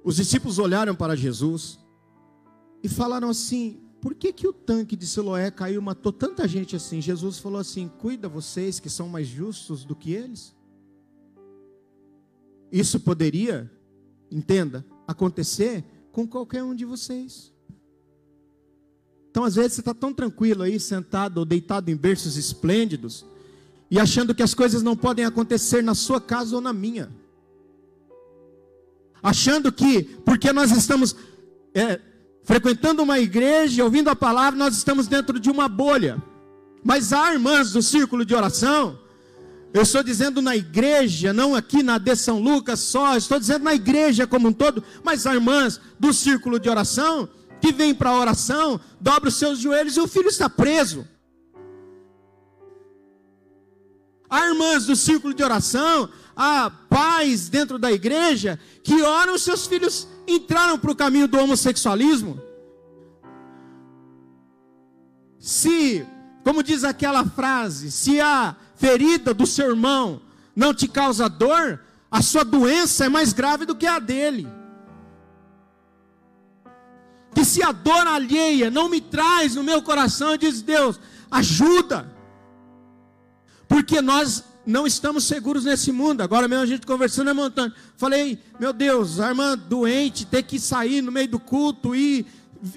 os 0.03 0.17
discípulos 0.17 0.59
olharam 0.59 0.93
para 0.93 1.15
Jesus 1.15 1.79
e 2.83 2.87
falaram 2.87 3.27
assim: 3.27 3.79
por 4.05 4.13
que, 4.13 4.31
que 4.31 4.47
o 4.47 4.53
tanque 4.53 4.95
de 4.95 5.07
Siloé 5.07 5.49
caiu 5.49 5.81
e 5.81 5.83
matou 5.83 6.13
tanta 6.13 6.47
gente 6.47 6.75
assim? 6.75 7.01
Jesus 7.01 7.39
falou 7.39 7.59
assim: 7.59 7.87
cuida 7.87 8.29
vocês 8.29 8.79
que 8.79 8.87
são 8.87 9.09
mais 9.09 9.25
justos 9.25 9.83
do 9.83 9.95
que 9.95 10.13
eles. 10.13 10.55
Isso 12.71 12.99
poderia, 12.99 13.67
entenda, 14.29 14.85
acontecer 15.07 15.83
com 16.11 16.27
qualquer 16.27 16.61
um 16.63 16.75
de 16.75 16.85
vocês. 16.85 17.51
Então, 19.31 19.43
às 19.43 19.55
vezes, 19.55 19.73
você 19.73 19.81
está 19.81 19.91
tão 19.91 20.13
tranquilo 20.13 20.61
aí, 20.61 20.79
sentado 20.79 21.39
ou 21.39 21.45
deitado 21.45 21.89
em 21.89 21.95
berços 21.95 22.37
esplêndidos, 22.37 23.25
e 23.89 23.99
achando 23.99 24.35
que 24.35 24.43
as 24.43 24.53
coisas 24.53 24.83
não 24.83 24.95
podem 24.95 25.25
acontecer 25.25 25.81
na 25.81 25.95
sua 25.95 26.21
casa 26.21 26.55
ou 26.55 26.61
na 26.61 26.71
minha. 26.71 27.09
Achando 29.23 29.71
que, 29.71 30.03
porque 30.23 30.53
nós 30.53 30.69
estamos 30.69 31.15
é, 31.73 31.99
frequentando 32.45 33.01
uma 33.03 33.19
igreja, 33.19 33.83
ouvindo 33.83 34.09
a 34.09 34.15
palavra, 34.15 34.57
nós 34.57 34.77
estamos 34.77 35.07
dentro 35.07 35.39
de 35.39 35.49
uma 35.49 35.67
bolha. 35.67 36.21
Mas 36.83 37.11
há 37.11 37.33
irmãs 37.33 37.71
do 37.71 37.81
círculo 37.81 38.23
de 38.23 38.35
oração, 38.35 38.97
eu 39.73 39.81
estou 39.81 40.03
dizendo 40.03 40.41
na 40.41 40.55
igreja, 40.55 41.33
não 41.33 41.55
aqui 41.55 41.83
na 41.83 41.97
de 41.97 42.15
São 42.15 42.39
Lucas 42.39 42.79
só, 42.79 43.17
estou 43.17 43.39
dizendo 43.39 43.63
na 43.63 43.73
igreja 43.73 44.27
como 44.27 44.47
um 44.47 44.53
todo, 44.53 44.83
mas 45.03 45.25
há 45.25 45.33
irmãs 45.33 45.81
do 45.99 46.13
círculo 46.13 46.59
de 46.59 46.69
oração 46.69 47.27
que 47.59 47.73
vem 47.73 47.93
para 47.93 48.11
a 48.11 48.19
oração, 48.19 48.79
dobra 49.01 49.29
os 49.29 49.35
seus 49.35 49.59
joelhos 49.59 49.97
e 49.97 49.99
o 49.99 50.07
filho 50.07 50.29
está 50.29 50.47
preso. 50.47 51.05
Há 54.29 54.47
irmãs 54.47 54.85
do 54.85 54.95
círculo 54.95 55.33
de 55.33 55.43
oração, 55.43 56.09
há 56.35 56.69
pais 56.89 57.49
dentro 57.49 57.77
da 57.77 57.91
igreja 57.91 58.59
que 58.83 59.01
oram, 59.01 59.37
seus 59.37 59.65
filhos 59.67 60.07
entraram 60.27 60.77
para 60.77 60.91
o 60.91 60.95
caminho 60.95 61.27
do 61.27 61.37
homossexualismo. 61.37 62.41
Se, 65.39 66.05
como 66.43 66.63
diz 66.63 66.83
aquela 66.83 67.23
frase, 67.23 67.91
se 67.91 68.19
a 68.19 68.55
ferida 68.75 69.33
do 69.33 69.45
seu 69.45 69.69
irmão 69.69 70.21
não 70.55 70.73
te 70.73 70.87
causa 70.87 71.29
dor, 71.29 71.79
a 72.09 72.21
sua 72.21 72.43
doença 72.43 73.05
é 73.05 73.09
mais 73.09 73.33
grave 73.33 73.65
do 73.65 73.75
que 73.75 73.85
a 73.85 73.99
dele 73.99 74.47
que 77.35 77.43
se 77.43 77.61
a 77.61 77.73
dor 77.73 78.07
alheia 78.07 78.71
não 78.71 78.87
me 78.87 79.01
traz 79.01 79.55
no 79.55 79.63
meu 79.63 79.81
coração, 79.81 80.37
diz 80.37 80.61
Deus, 80.61 80.97
ajuda, 81.29 82.09
porque 83.67 84.01
nós 84.01 84.43
não 84.65 84.87
estamos 84.87 85.25
seguros 85.25 85.63
nesse 85.65 85.91
mundo. 85.91 86.21
Agora 86.21 86.47
mesmo 86.47 86.63
a 86.63 86.67
gente 86.67 86.85
conversando 86.85 87.27
na 87.27 87.33
montanha, 87.33 87.73
falei, 87.97 88.39
meu 88.59 88.73
Deus, 88.73 89.19
a 89.19 89.29
irmã 89.29 89.57
doente 89.57 90.25
ter 90.25 90.43
que 90.43 90.59
sair 90.59 91.01
no 91.01 91.11
meio 91.11 91.27
do 91.27 91.39
culto 91.39 91.95
e, 91.95 92.25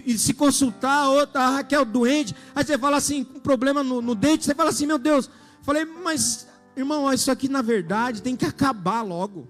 e 0.05 0.19
se 0.19 0.35
consultar, 0.35 1.09
outra, 1.09 1.41
a 1.41 1.51
Raquel 1.51 1.85
doente, 1.85 2.35
aí 2.55 2.65
você 2.65 2.77
fala 2.77 2.97
assim, 2.99 3.25
com 3.25 3.39
um 3.39 3.41
problema 3.41 3.83
no, 3.83 4.03
no 4.03 4.15
dente, 4.15 4.45
você 4.45 4.55
fala 4.55 4.71
assim, 4.71 4.87
meu 4.87 4.99
Deus, 4.99 5.31
falei, 5.63 5.85
mas 5.85 6.47
irmão, 6.77 7.13
isso 7.13 7.31
aqui 7.31 7.49
na 7.49 7.63
verdade 7.63 8.23
tem 8.23 8.37
que 8.37 8.45
acabar 8.45 9.03
logo. 9.03 9.49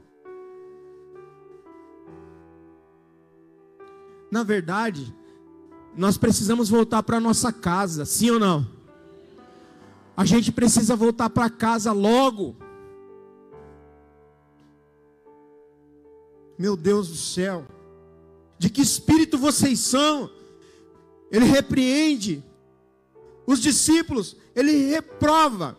Na 4.31 4.43
verdade, 4.43 5.15
nós 5.97 6.19
precisamos 6.19 6.69
voltar 6.69 7.03
para 7.03 7.19
nossa 7.19 7.51
casa, 7.51 8.05
sim 8.05 8.31
ou 8.31 8.39
não? 8.39 8.78
A 10.19 10.25
gente 10.25 10.51
precisa 10.51 10.97
voltar 10.97 11.31
para 11.31 11.49
casa 11.49 11.93
logo. 11.93 12.57
Meu 16.59 16.77
Deus 16.77 17.07
do 17.07 17.15
céu, 17.15 17.65
de 18.59 18.69
que 18.69 18.83
espírito 18.83 19.39
vocês 19.39 19.79
são? 19.79 20.29
Ele 21.31 21.45
repreende 21.45 22.43
os 23.47 23.61
discípulos, 23.61 24.35
ele 24.57 24.89
reprova, 24.89 25.79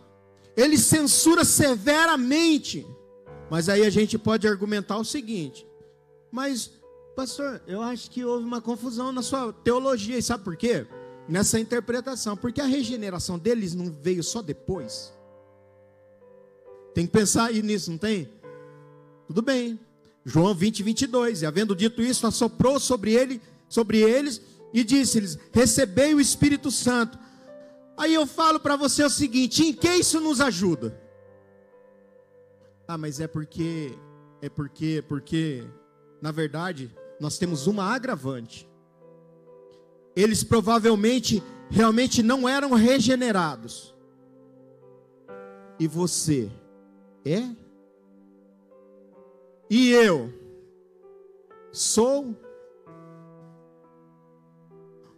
ele 0.56 0.78
censura 0.78 1.44
severamente. 1.44 2.88
Mas 3.52 3.68
aí 3.68 3.86
a 3.86 3.90
gente 3.90 4.18
pode 4.18 4.48
argumentar 4.48 4.98
o 5.00 5.04
seguinte: 5.04 5.68
mas 6.32 6.80
Pastor, 7.14 7.62
eu 7.68 7.82
acho 7.82 8.10
que 8.10 8.24
houve 8.24 8.46
uma 8.46 8.62
confusão 8.62 9.12
na 9.12 9.22
sua 9.22 9.52
teologia, 9.52 10.18
e 10.18 10.24
sabe 10.24 10.46
por 10.46 10.56
quê? 10.56 10.88
Nessa 11.30 11.60
interpretação, 11.60 12.36
porque 12.36 12.60
a 12.60 12.66
regeneração 12.66 13.38
deles 13.38 13.76
não 13.76 13.92
veio 13.92 14.24
só 14.24 14.42
depois. 14.42 15.14
Tem 16.94 17.06
que 17.06 17.12
pensar 17.12 17.46
aí 17.46 17.62
nisso, 17.62 17.92
não 17.92 17.98
tem? 17.98 18.28
Tudo 19.28 19.42
bem. 19.44 19.80
João 20.26 20.56
20, 20.56 20.82
22. 20.84 21.42
E 21.44 21.46
havendo 21.46 21.76
dito 21.76 22.02
isso, 22.02 22.26
assoprou 22.26 22.80
sobre 22.80 23.14
ele, 23.14 23.42
sobre 23.68 24.00
eles 24.00 24.42
e 24.74 24.84
disse-lhes: 24.84 25.38
Recebei 25.52 26.14
o 26.14 26.20
Espírito 26.20 26.72
Santo. 26.72 27.18
Aí 27.98 28.14
eu 28.14 28.26
falo 28.26 28.60
para 28.60 28.76
você 28.76 29.04
o 29.04 29.10
seguinte: 29.10 29.64
em 29.64 29.74
que 29.74 29.90
isso 29.96 30.20
nos 30.20 30.40
ajuda? 30.40 31.00
Ah, 32.88 32.98
mas 32.98 33.20
é 33.20 33.28
porque 33.28 33.94
é 34.42 34.50
porque 34.50 35.04
porque 35.08 35.64
na 36.22 36.32
verdade 36.32 36.94
nós 37.20 37.38
temos 37.38 37.68
uma 37.68 37.84
agravante. 37.84 38.69
Eles 40.20 40.44
provavelmente 40.44 41.42
realmente 41.70 42.22
não 42.22 42.48
eram 42.48 42.74
regenerados. 42.74 43.96
E 45.80 45.88
você 45.88 46.52
é? 47.24 47.50
E 49.70 49.92
eu 49.92 50.34
sou? 51.72 52.36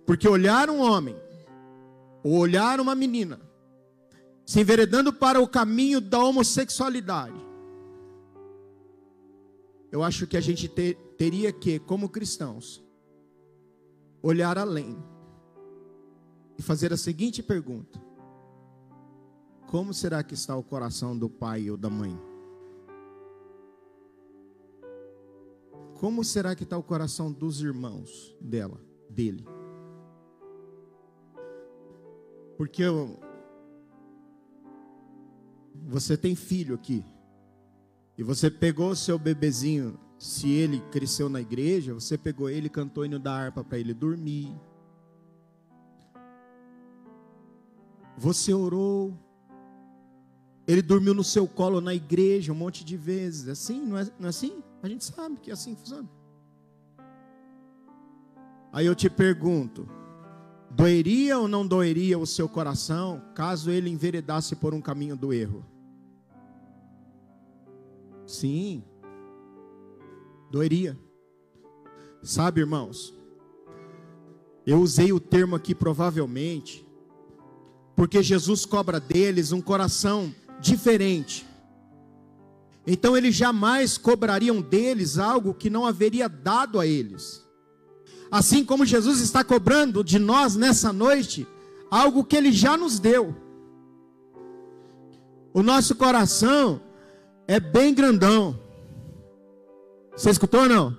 Porque 0.05 0.29
olhar 0.29 0.69
um 0.69 0.81
homem, 0.81 1.15
ou 2.23 2.37
olhar 2.37 2.79
uma 2.79 2.93
menina, 2.93 3.41
se 4.45 4.61
enveredando 4.61 5.11
para 5.11 5.41
o 5.41 5.47
caminho 5.47 5.99
da 5.99 6.19
homossexualidade, 6.19 7.43
eu 9.91 10.03
acho 10.03 10.27
que 10.27 10.37
a 10.37 10.41
gente 10.41 10.67
ter, 10.67 10.93
teria 11.17 11.51
que, 11.51 11.79
como 11.79 12.07
cristãos, 12.07 12.83
olhar 14.21 14.57
além 14.57 14.97
e 16.57 16.61
fazer 16.61 16.93
a 16.93 16.97
seguinte 16.97 17.41
pergunta: 17.41 17.99
Como 19.69 19.93
será 19.93 20.23
que 20.23 20.33
está 20.33 20.55
o 20.55 20.63
coração 20.63 21.17
do 21.17 21.29
pai 21.29 21.69
ou 21.69 21.77
da 21.77 21.89
mãe? 21.89 22.17
Como 25.99 26.23
será 26.23 26.55
que 26.55 26.63
está 26.63 26.77
o 26.77 26.83
coração 26.83 27.31
dos 27.31 27.61
irmãos 27.61 28.35
dela, 28.41 28.81
dele? 29.07 29.45
Porque 32.57 32.81
eu, 32.81 33.19
você 35.87 36.17
tem 36.17 36.35
filho 36.35 36.75
aqui. 36.75 37.03
E 38.17 38.23
você 38.23 38.49
pegou 38.49 38.95
seu 38.95 39.17
bebezinho, 39.17 39.99
se 40.21 40.51
ele 40.51 40.79
cresceu 40.91 41.27
na 41.27 41.41
igreja, 41.41 41.95
você 41.95 42.15
pegou 42.15 42.47
ele, 42.47 42.69
cantou 42.69 43.03
hino 43.03 43.17
da 43.17 43.33
harpa 43.33 43.63
para 43.63 43.79
ele 43.79 43.91
dormir. 43.91 44.55
Você 48.15 48.53
orou. 48.53 49.17
Ele 50.67 50.83
dormiu 50.83 51.15
no 51.15 51.23
seu 51.23 51.47
colo 51.47 51.81
na 51.81 51.95
igreja 51.95 52.51
um 52.51 52.55
monte 52.55 52.85
de 52.85 52.95
vezes. 52.95 53.47
É 53.47 53.51
assim, 53.53 53.83
não 53.83 53.97
é, 53.97 54.03
não 54.19 54.27
é 54.27 54.29
assim? 54.29 54.61
A 54.83 54.87
gente 54.87 55.03
sabe 55.03 55.37
que 55.37 55.49
é 55.49 55.53
assim 55.53 55.73
que 55.73 55.81
funciona. 55.81 56.07
Aí 58.71 58.85
eu 58.85 58.93
te 58.93 59.09
pergunto: 59.09 59.89
doeria 60.69 61.39
ou 61.39 61.47
não 61.47 61.65
doeria 61.65 62.19
o 62.19 62.27
seu 62.27 62.47
coração 62.47 63.23
caso 63.33 63.71
ele 63.71 63.89
enveredasse 63.89 64.55
por 64.55 64.71
um 64.71 64.81
caminho 64.81 65.17
do 65.17 65.33
erro? 65.33 65.65
Sim. 68.27 68.83
Doeria. 70.51 70.99
Sabe, 72.21 72.59
irmãos? 72.59 73.13
Eu 74.65 74.79
usei 74.81 75.11
o 75.11 75.19
termo 75.19 75.55
aqui 75.55 75.73
provavelmente 75.73 76.85
porque 77.95 78.21
Jesus 78.21 78.65
cobra 78.65 78.99
deles 78.99 79.51
um 79.51 79.61
coração 79.61 80.33
diferente. 80.59 81.45
Então 82.85 83.15
eles 83.15 83.35
jamais 83.35 83.97
cobrariam 83.97 84.61
deles 84.61 85.17
algo 85.17 85.53
que 85.53 85.69
não 85.69 85.85
haveria 85.85 86.27
dado 86.27 86.79
a 86.79 86.85
eles. 86.85 87.45
Assim 88.31 88.65
como 88.65 88.85
Jesus 88.85 89.19
está 89.21 89.43
cobrando 89.43 90.03
de 90.03 90.17
nós 90.17 90.55
nessa 90.55 90.91
noite 90.91 91.47
algo 91.89 92.23
que 92.23 92.35
Ele 92.35 92.51
já 92.51 92.75
nos 92.75 92.99
deu. 92.99 93.35
O 95.53 95.61
nosso 95.61 95.95
coração 95.95 96.81
é 97.47 97.59
bem 97.59 97.93
grandão. 97.93 98.57
Você 100.15 100.29
escutou 100.29 100.61
ou 100.61 100.69
não? 100.69 100.97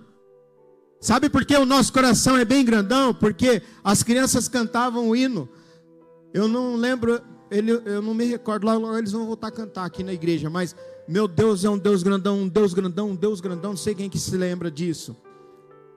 Sabe 1.00 1.28
por 1.28 1.44
que 1.44 1.56
o 1.56 1.66
nosso 1.66 1.92
coração 1.92 2.36
é 2.36 2.44
bem 2.44 2.64
grandão? 2.64 3.12
Porque 3.12 3.60
as 3.82 4.02
crianças 4.02 4.48
cantavam 4.48 5.08
o 5.08 5.16
hino. 5.16 5.48
Eu 6.32 6.46
não 6.46 6.76
lembro, 6.76 7.20
ele, 7.50 7.72
eu 7.72 8.00
não 8.00 8.14
me 8.14 8.24
recordo, 8.24 8.66
lá, 8.66 8.98
eles 8.98 9.12
vão 9.12 9.26
voltar 9.26 9.48
a 9.48 9.52
cantar 9.52 9.84
aqui 9.84 10.04
na 10.04 10.12
igreja, 10.12 10.48
mas 10.48 10.76
meu 11.08 11.26
Deus 11.26 11.64
é 11.64 11.68
um 11.68 11.76
Deus 11.76 12.02
grandão, 12.02 12.38
um 12.38 12.48
Deus 12.48 12.72
grandão, 12.72 13.10
um 13.10 13.16
Deus 13.16 13.40
grandão, 13.40 13.70
não 13.70 13.76
sei 13.76 13.94
quem 13.94 14.08
que 14.08 14.18
se 14.18 14.36
lembra 14.36 14.70
disso. 14.70 15.16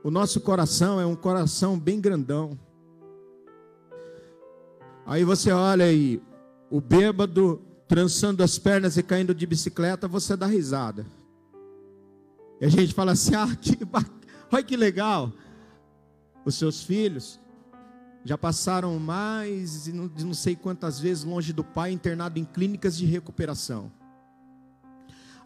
O 0.04 0.12
nosso 0.12 0.42
coração 0.42 1.00
é 1.00 1.06
um 1.06 1.16
coração 1.16 1.80
bem 1.80 2.02
grandão. 2.02 2.60
Aí 5.06 5.24
você 5.24 5.52
olha 5.52 5.86
aí, 5.86 6.22
o 6.70 6.82
bêbado 6.82 7.62
trançando 7.88 8.42
as 8.42 8.58
pernas 8.58 8.98
e 8.98 9.04
caindo 9.04 9.36
de 9.36 9.46
bicicleta, 9.46 10.08
você 10.08 10.36
dá 10.36 10.48
risada. 10.48 11.06
E 12.60 12.66
a 12.66 12.70
gente 12.70 12.94
fala 12.94 13.12
assim: 13.14 13.34
ah, 13.36 13.56
que, 13.56 13.78
olha 14.52 14.64
que 14.64 14.78
legal. 14.78 15.32
Os 16.46 16.56
seus 16.56 16.84
filhos 16.84 17.40
já 18.24 18.38
passaram 18.38 18.98
mais 19.00 19.86
de 19.86 19.94
não 19.94 20.34
sei 20.34 20.56
quantas 20.56 21.00
vezes 21.00 21.24
longe 21.24 21.54
do 21.54 21.64
pai, 21.64 21.92
internado 21.92 22.40
em 22.40 22.46
clínicas 22.46 22.98
de 22.98 23.06
recuperação. 23.06 23.92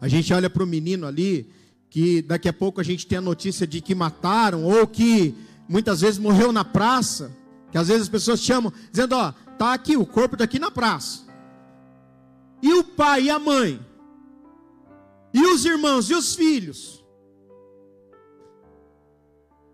A 0.00 0.08
gente 0.08 0.32
olha 0.32 0.48
para 0.48 0.62
o 0.62 0.66
menino 0.66 1.06
ali, 1.06 1.52
que 1.90 2.22
daqui 2.22 2.48
a 2.48 2.52
pouco 2.52 2.80
a 2.80 2.84
gente 2.84 3.06
tem 3.06 3.18
a 3.18 3.22
notícia 3.22 3.66
de 3.66 3.82
que 3.82 3.94
mataram, 3.94 4.64
ou 4.64 4.86
que 4.86 5.34
muitas 5.68 6.00
vezes 6.00 6.18
morreu 6.18 6.52
na 6.52 6.64
praça, 6.64 7.36
que 7.70 7.76
às 7.76 7.88
vezes 7.88 8.04
as 8.04 8.08
pessoas 8.08 8.40
chamam, 8.40 8.72
dizendo: 8.90 9.14
ó, 9.14 9.32
tá 9.58 9.74
aqui, 9.74 9.96
o 9.96 10.06
corpo 10.06 10.34
está 10.34 10.44
aqui 10.44 10.58
na 10.58 10.70
praça. 10.70 11.26
E 12.62 12.72
o 12.74 12.84
pai 12.84 13.24
e 13.24 13.30
a 13.30 13.38
mãe? 13.38 13.84
E 15.32 15.44
os 15.44 15.64
irmãos 15.64 16.08
e 16.10 16.14
os 16.14 16.34
filhos? 16.34 16.99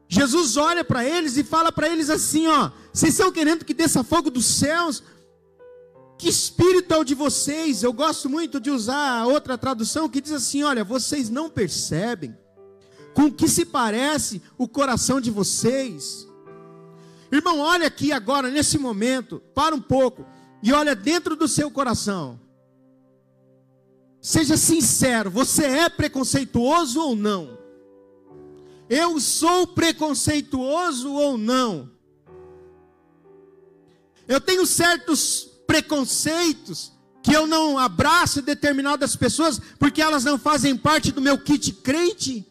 Jesus 0.09 0.57
olha 0.57 0.85
para 0.85 1.05
eles 1.05 1.37
e 1.37 1.45
fala 1.45 1.73
para 1.73 1.89
eles 1.89 2.09
assim: 2.11 2.47
ó, 2.47 2.71
vocês 2.93 3.15
estão 3.15 3.33
querendo 3.33 3.65
que 3.65 3.75
desça 3.75 4.05
fogo 4.05 4.31
dos 4.31 4.47
céus? 4.47 5.03
Que 6.19 6.29
espírito 6.29 6.95
é 6.95 6.97
o 6.97 7.05
de 7.05 7.15
vocês? 7.15 7.83
Eu 7.83 7.93
gosto 7.93 8.31
muito 8.31 8.59
de 8.59 8.71
usar 8.71 9.27
outra 9.27 9.59
tradução 9.59 10.09
que 10.09 10.21
diz 10.21 10.33
assim: 10.33 10.63
olha, 10.63 10.85
vocês 10.85 11.29
não 11.29 11.51
percebem 11.51 12.37
com 13.13 13.33
que 13.33 13.49
se 13.49 13.65
parece 13.65 14.43
o 14.57 14.69
coração 14.69 15.21
de 15.21 15.31
vocês. 15.31 16.29
Irmão, 17.33 17.59
olha 17.59 17.87
aqui 17.87 18.13
agora, 18.13 18.51
nesse 18.51 18.79
momento, 18.79 19.43
para 19.55 19.75
um 19.75 19.81
pouco 19.81 20.25
e 20.63 20.73
olha 20.73 20.95
dentro 20.95 21.35
do 21.35 21.49
seu 21.49 21.71
coração. 21.71 22.41
Seja 24.21 24.57
sincero, 24.57 25.31
você 25.31 25.65
é 25.65 25.89
preconceituoso 25.89 27.01
ou 27.01 27.17
não? 27.17 27.59
Eu 28.89 29.19
sou 29.21 29.67
preconceituoso 29.67 31.13
ou 31.13 31.37
não? 31.37 31.91
Eu 34.29 34.41
tenho 34.41 34.67
certos 34.67 35.49
preconceitos 35.67 36.93
que 37.23 37.35
eu 37.35 37.47
não 37.47 37.77
abraço 37.77 38.41
determinadas 38.41 39.17
pessoas 39.17 39.61
porque 39.79 40.01
elas 40.01 40.25
não 40.25 40.39
fazem 40.39 40.77
parte 40.77 41.11
do 41.11 41.21
meu 41.21 41.39
kit 41.39 41.73
crente? 41.73 42.47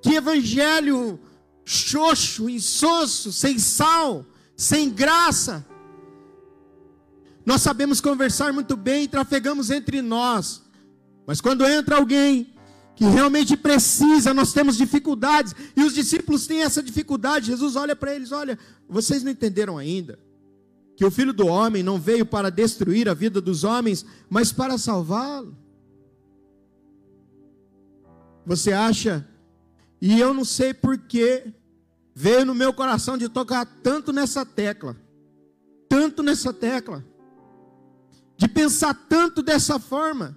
Que 0.00 0.14
evangelho 0.14 1.18
xoxo, 1.64 2.48
insosso, 2.48 3.32
sem 3.32 3.58
sal, 3.58 4.24
sem 4.56 4.88
graça. 4.88 5.66
Nós 7.44 7.60
sabemos 7.60 8.00
conversar 8.00 8.52
muito 8.52 8.76
bem 8.76 9.04
e 9.04 9.08
trafegamos 9.08 9.70
entre 9.70 10.00
nós. 10.00 10.62
Mas 11.26 11.40
quando 11.40 11.66
entra 11.66 11.96
alguém 11.96 12.55
que 12.96 13.04
realmente 13.04 13.56
precisa, 13.56 14.32
nós 14.32 14.54
temos 14.54 14.76
dificuldades, 14.76 15.54
e 15.76 15.84
os 15.84 15.92
discípulos 15.92 16.46
têm 16.46 16.62
essa 16.62 16.82
dificuldade. 16.82 17.46
Jesus 17.46 17.76
olha 17.76 17.94
para 17.94 18.14
eles: 18.14 18.32
olha, 18.32 18.58
vocês 18.88 19.22
não 19.22 19.30
entenderam 19.30 19.76
ainda 19.76 20.18
que 20.96 21.04
o 21.04 21.10
filho 21.10 21.34
do 21.34 21.46
homem 21.46 21.82
não 21.82 22.00
veio 22.00 22.24
para 22.24 22.50
destruir 22.50 23.06
a 23.06 23.12
vida 23.12 23.38
dos 23.38 23.64
homens, 23.64 24.04
mas 24.30 24.50
para 24.50 24.78
salvá-lo. 24.78 25.54
Você 28.46 28.72
acha? 28.72 29.28
E 30.00 30.18
eu 30.18 30.32
não 30.32 30.44
sei 30.44 30.72
porquê, 30.72 31.52
veio 32.14 32.46
no 32.46 32.54
meu 32.54 32.72
coração 32.72 33.18
de 33.18 33.28
tocar 33.28 33.66
tanto 33.82 34.10
nessa 34.10 34.46
tecla, 34.46 34.96
tanto 35.86 36.22
nessa 36.22 36.50
tecla, 36.50 37.04
de 38.38 38.48
pensar 38.48 38.94
tanto 38.94 39.42
dessa 39.42 39.78
forma. 39.78 40.36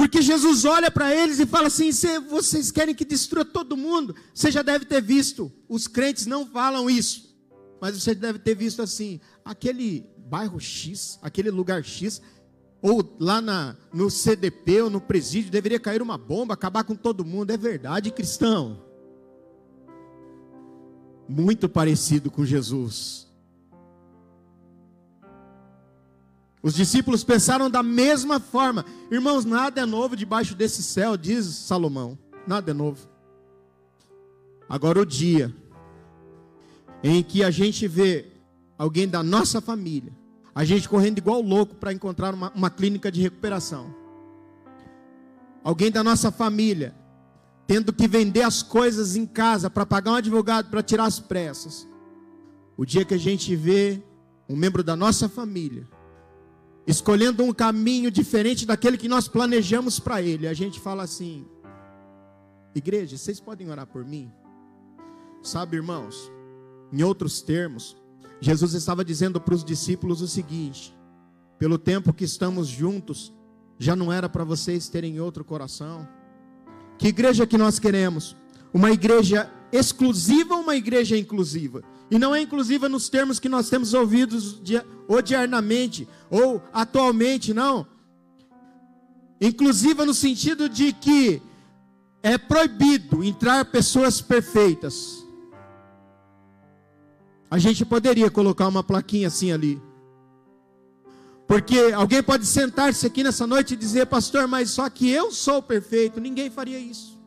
Porque 0.00 0.22
Jesus 0.22 0.64
olha 0.64 0.90
para 0.90 1.14
eles 1.14 1.38
e 1.40 1.44
fala 1.44 1.66
assim: 1.66 1.90
vocês 2.26 2.70
querem 2.70 2.94
que 2.94 3.04
destrua 3.04 3.44
todo 3.44 3.76
mundo? 3.76 4.16
Você 4.32 4.50
já 4.50 4.62
deve 4.62 4.86
ter 4.86 5.02
visto, 5.02 5.52
os 5.68 5.86
crentes 5.86 6.24
não 6.24 6.46
falam 6.46 6.88
isso, 6.88 7.36
mas 7.82 8.02
você 8.02 8.14
deve 8.14 8.38
ter 8.38 8.54
visto 8.54 8.80
assim: 8.80 9.20
aquele 9.44 10.06
bairro 10.16 10.58
X, 10.58 11.18
aquele 11.20 11.50
lugar 11.50 11.84
X, 11.84 12.22
ou 12.80 13.14
lá 13.20 13.42
na, 13.42 13.76
no 13.92 14.10
CDP 14.10 14.80
ou 14.80 14.88
no 14.88 15.02
presídio, 15.02 15.50
deveria 15.50 15.78
cair 15.78 16.00
uma 16.00 16.16
bomba, 16.16 16.54
acabar 16.54 16.82
com 16.82 16.94
todo 16.94 17.22
mundo. 17.22 17.50
É 17.50 17.58
verdade, 17.58 18.10
cristão. 18.10 18.82
Muito 21.28 21.68
parecido 21.68 22.30
com 22.30 22.42
Jesus. 22.42 23.29
Os 26.62 26.74
discípulos 26.74 27.24
pensaram 27.24 27.70
da 27.70 27.82
mesma 27.82 28.38
forma. 28.38 28.84
Irmãos, 29.10 29.44
nada 29.44 29.80
é 29.80 29.86
novo 29.86 30.14
debaixo 30.14 30.54
desse 30.54 30.82
céu, 30.82 31.16
diz 31.16 31.46
Salomão. 31.46 32.18
Nada 32.46 32.70
é 32.70 32.74
novo. 32.74 33.08
Agora, 34.68 35.00
o 35.00 35.06
dia 35.06 35.54
em 37.02 37.22
que 37.22 37.42
a 37.42 37.50
gente 37.50 37.88
vê 37.88 38.26
alguém 38.76 39.08
da 39.08 39.22
nossa 39.22 39.60
família, 39.60 40.12
a 40.54 40.64
gente 40.64 40.88
correndo 40.88 41.18
igual 41.18 41.40
louco 41.40 41.74
para 41.74 41.92
encontrar 41.92 42.34
uma, 42.34 42.52
uma 42.52 42.68
clínica 42.68 43.10
de 43.10 43.22
recuperação. 43.22 43.94
Alguém 45.64 45.90
da 45.90 46.04
nossa 46.04 46.30
família 46.30 46.94
tendo 47.66 47.92
que 47.92 48.08
vender 48.08 48.42
as 48.42 48.62
coisas 48.62 49.14
em 49.14 49.24
casa 49.24 49.70
para 49.70 49.86
pagar 49.86 50.10
um 50.10 50.16
advogado 50.16 50.68
para 50.70 50.82
tirar 50.82 51.04
as 51.04 51.20
pressas. 51.20 51.86
O 52.76 52.84
dia 52.84 53.04
que 53.04 53.14
a 53.14 53.18
gente 53.18 53.54
vê 53.54 54.02
um 54.48 54.56
membro 54.56 54.82
da 54.82 54.96
nossa 54.96 55.28
família 55.28 55.86
escolhendo 56.86 57.44
um 57.44 57.52
caminho 57.52 58.10
diferente 58.10 58.66
daquele 58.66 58.96
que 58.96 59.08
nós 59.08 59.28
planejamos 59.28 59.98
para 59.98 60.22
ele. 60.22 60.46
A 60.46 60.54
gente 60.54 60.80
fala 60.80 61.02
assim: 61.02 61.46
Igreja, 62.74 63.16
vocês 63.16 63.40
podem 63.40 63.68
orar 63.70 63.86
por 63.86 64.04
mim? 64.04 64.30
Sabe, 65.42 65.76
irmãos, 65.76 66.30
em 66.92 67.02
outros 67.02 67.40
termos, 67.40 67.96
Jesus 68.40 68.74
estava 68.74 69.04
dizendo 69.04 69.40
para 69.40 69.54
os 69.54 69.64
discípulos 69.64 70.20
o 70.20 70.28
seguinte: 70.28 70.96
pelo 71.58 71.78
tempo 71.78 72.12
que 72.12 72.24
estamos 72.24 72.68
juntos, 72.68 73.32
já 73.78 73.96
não 73.96 74.12
era 74.12 74.28
para 74.28 74.44
vocês 74.44 74.88
terem 74.88 75.20
outro 75.20 75.44
coração. 75.44 76.08
Que 76.98 77.08
igreja 77.08 77.46
que 77.46 77.56
nós 77.56 77.78
queremos? 77.78 78.36
Uma 78.72 78.90
igreja 78.90 79.50
exclusiva 79.72 80.54
ou 80.54 80.60
uma 80.60 80.76
igreja 80.76 81.16
inclusiva? 81.16 81.82
E 82.10 82.18
não 82.18 82.34
é 82.34 82.40
inclusiva 82.42 82.88
nos 82.88 83.08
termos 83.08 83.38
que 83.38 83.48
nós 83.48 83.68
temos 83.68 83.94
ouvidos 83.94 84.60
odiarnamente 85.06 86.08
ou 86.28 86.62
atualmente, 86.72 87.54
não. 87.54 87.86
Inclusiva 89.40 90.04
no 90.04 90.12
sentido 90.12 90.68
de 90.68 90.92
que 90.92 91.40
é 92.22 92.36
proibido 92.36 93.22
entrar 93.22 93.64
pessoas 93.66 94.20
perfeitas. 94.20 95.24
A 97.50 97.58
gente 97.58 97.84
poderia 97.84 98.30
colocar 98.30 98.68
uma 98.68 98.82
plaquinha 98.82 99.28
assim 99.28 99.52
ali. 99.52 99.80
Porque 101.46 101.76
alguém 101.94 102.22
pode 102.22 102.46
sentar-se 102.46 103.04
aqui 103.06 103.24
nessa 103.24 103.46
noite 103.46 103.74
e 103.74 103.76
dizer, 103.76 104.06
pastor, 104.06 104.46
mas 104.46 104.70
só 104.70 104.88
que 104.88 105.10
eu 105.10 105.32
sou 105.32 105.60
perfeito. 105.60 106.20
Ninguém 106.20 106.48
faria 106.48 106.78
isso. 106.78 107.18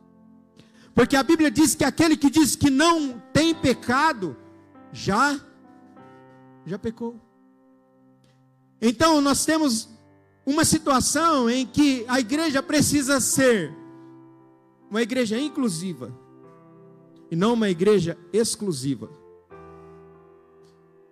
Porque 0.94 1.16
a 1.16 1.22
Bíblia 1.22 1.50
diz 1.50 1.74
que 1.74 1.84
aquele 1.84 2.16
que 2.16 2.30
diz 2.30 2.54
que 2.54 2.70
não 2.70 3.20
tem 3.32 3.54
pecado, 3.54 4.34
já 4.94 5.38
já 6.64 6.78
pecou. 6.78 7.20
Então 8.80 9.20
nós 9.20 9.44
temos 9.44 9.88
uma 10.46 10.64
situação 10.64 11.50
em 11.50 11.66
que 11.66 12.04
a 12.08 12.20
igreja 12.20 12.62
precisa 12.62 13.20
ser 13.20 13.74
uma 14.88 15.02
igreja 15.02 15.38
inclusiva 15.38 16.14
e 17.30 17.34
não 17.36 17.54
uma 17.54 17.68
igreja 17.68 18.16
exclusiva. 18.32 19.10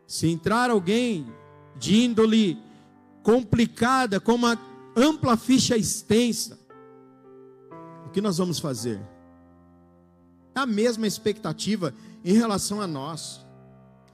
Se 0.06 0.28
entrar 0.28 0.70
alguém 0.70 1.26
de 1.76 2.04
índole 2.04 2.58
complicada, 3.22 4.20
com 4.20 4.34
uma 4.34 4.58
ampla 4.94 5.36
ficha 5.36 5.76
extensa, 5.76 6.58
o 8.06 8.10
que 8.10 8.20
nós 8.20 8.38
vamos 8.38 8.58
fazer? 8.58 9.00
É 10.54 10.60
a 10.60 10.66
mesma 10.66 11.06
expectativa 11.06 11.94
em 12.24 12.34
relação 12.34 12.80
a 12.80 12.86
nós. 12.86 13.44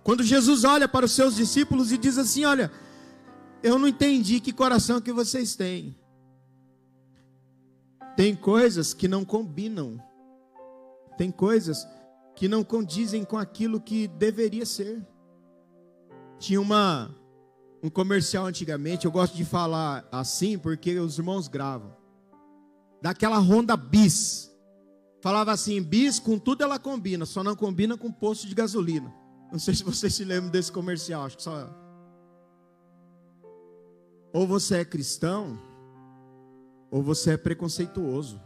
Quando 0.08 0.22
Jesus 0.22 0.64
olha 0.64 0.88
para 0.88 1.04
os 1.04 1.12
seus 1.12 1.36
discípulos 1.36 1.92
e 1.92 1.98
diz 1.98 2.16
assim: 2.16 2.46
Olha, 2.46 2.72
eu 3.62 3.78
não 3.78 3.86
entendi 3.86 4.40
que 4.40 4.54
coração 4.54 5.02
que 5.02 5.12
vocês 5.12 5.54
têm. 5.54 5.94
Tem 8.16 8.34
coisas 8.34 8.94
que 8.94 9.06
não 9.06 9.22
combinam. 9.22 10.02
Tem 11.18 11.30
coisas 11.30 11.86
que 12.34 12.48
não 12.48 12.64
condizem 12.64 13.22
com 13.22 13.36
aquilo 13.36 13.82
que 13.82 14.08
deveria 14.08 14.64
ser. 14.64 15.06
Tinha 16.38 16.58
uma 16.58 17.14
um 17.82 17.90
comercial 17.90 18.46
antigamente, 18.46 19.04
eu 19.04 19.12
gosto 19.12 19.36
de 19.36 19.44
falar 19.44 20.08
assim 20.10 20.58
porque 20.58 20.98
os 20.98 21.18
irmãos 21.18 21.48
gravam. 21.48 21.94
Daquela 23.02 23.38
Honda 23.38 23.76
Bis. 23.76 24.50
Falava 25.20 25.52
assim, 25.52 25.82
bis 25.82 26.18
com 26.18 26.38
tudo 26.38 26.64
ela 26.64 26.78
combina, 26.78 27.26
só 27.26 27.44
não 27.44 27.54
combina 27.54 27.94
com 27.94 28.10
posto 28.10 28.46
de 28.46 28.54
gasolina. 28.54 29.17
Não 29.50 29.58
sei 29.58 29.74
se 29.74 29.82
vocês 29.82 30.14
se 30.14 30.24
lembram 30.24 30.50
desse 30.50 30.70
comercial, 30.70 31.24
acho 31.24 31.36
que 31.36 31.42
só. 31.42 31.68
Ou 34.32 34.46
você 34.46 34.78
é 34.78 34.84
cristão, 34.84 35.58
ou 36.90 37.02
você 37.02 37.32
é 37.32 37.36
preconceituoso. 37.36 38.40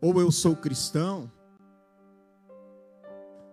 Ou 0.00 0.18
eu 0.20 0.30
sou 0.32 0.56
cristão, 0.56 1.30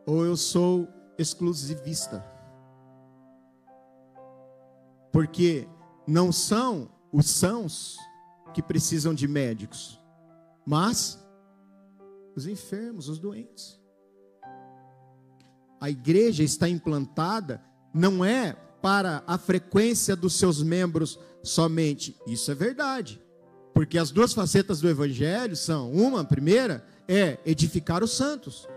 ou 0.06 0.24
eu 0.24 0.38
sou 0.38 0.88
exclusivista. 1.18 2.24
Porque 5.12 5.68
não 6.08 6.32
são 6.32 6.90
os 7.12 7.30
sãos 7.30 7.98
que 8.54 8.62
precisam 8.62 9.14
de 9.14 9.28
médicos, 9.28 10.02
mas 10.66 11.25
os 12.36 12.48
enfermos, 12.48 13.08
os 13.08 13.20
doentes. 13.20 13.80
A 15.80 15.90
igreja 15.90 16.44
está 16.44 16.68
implantada 16.68 17.62
não 17.94 18.26
é 18.26 18.54
para 18.82 19.24
a 19.26 19.38
frequência 19.38 20.16
dos 20.16 20.36
seus 20.36 20.62
membros 20.62 21.20
somente. 21.42 22.16
Isso 22.28 22.52
é 22.52 22.56
verdade. 22.56 23.22
Porque 23.74 23.98
as 23.98 24.12
duas 24.12 24.34
facetas 24.34 24.80
do 24.80 24.90
evangelho 24.90 25.56
são: 25.56 25.92
uma, 25.92 26.22
a 26.22 26.26
primeira, 26.26 26.86
é 27.08 27.38
edificar 27.46 28.04
os 28.04 28.12
santos. 28.12 28.68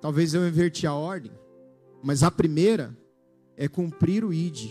Talvez 0.00 0.34
eu 0.34 0.46
inverti 0.46 0.86
a 0.86 0.94
ordem, 0.94 1.32
mas 2.02 2.22
a 2.22 2.30
primeira 2.30 2.96
é 3.56 3.68
cumprir 3.68 4.24
o 4.24 4.32
ID. 4.32 4.70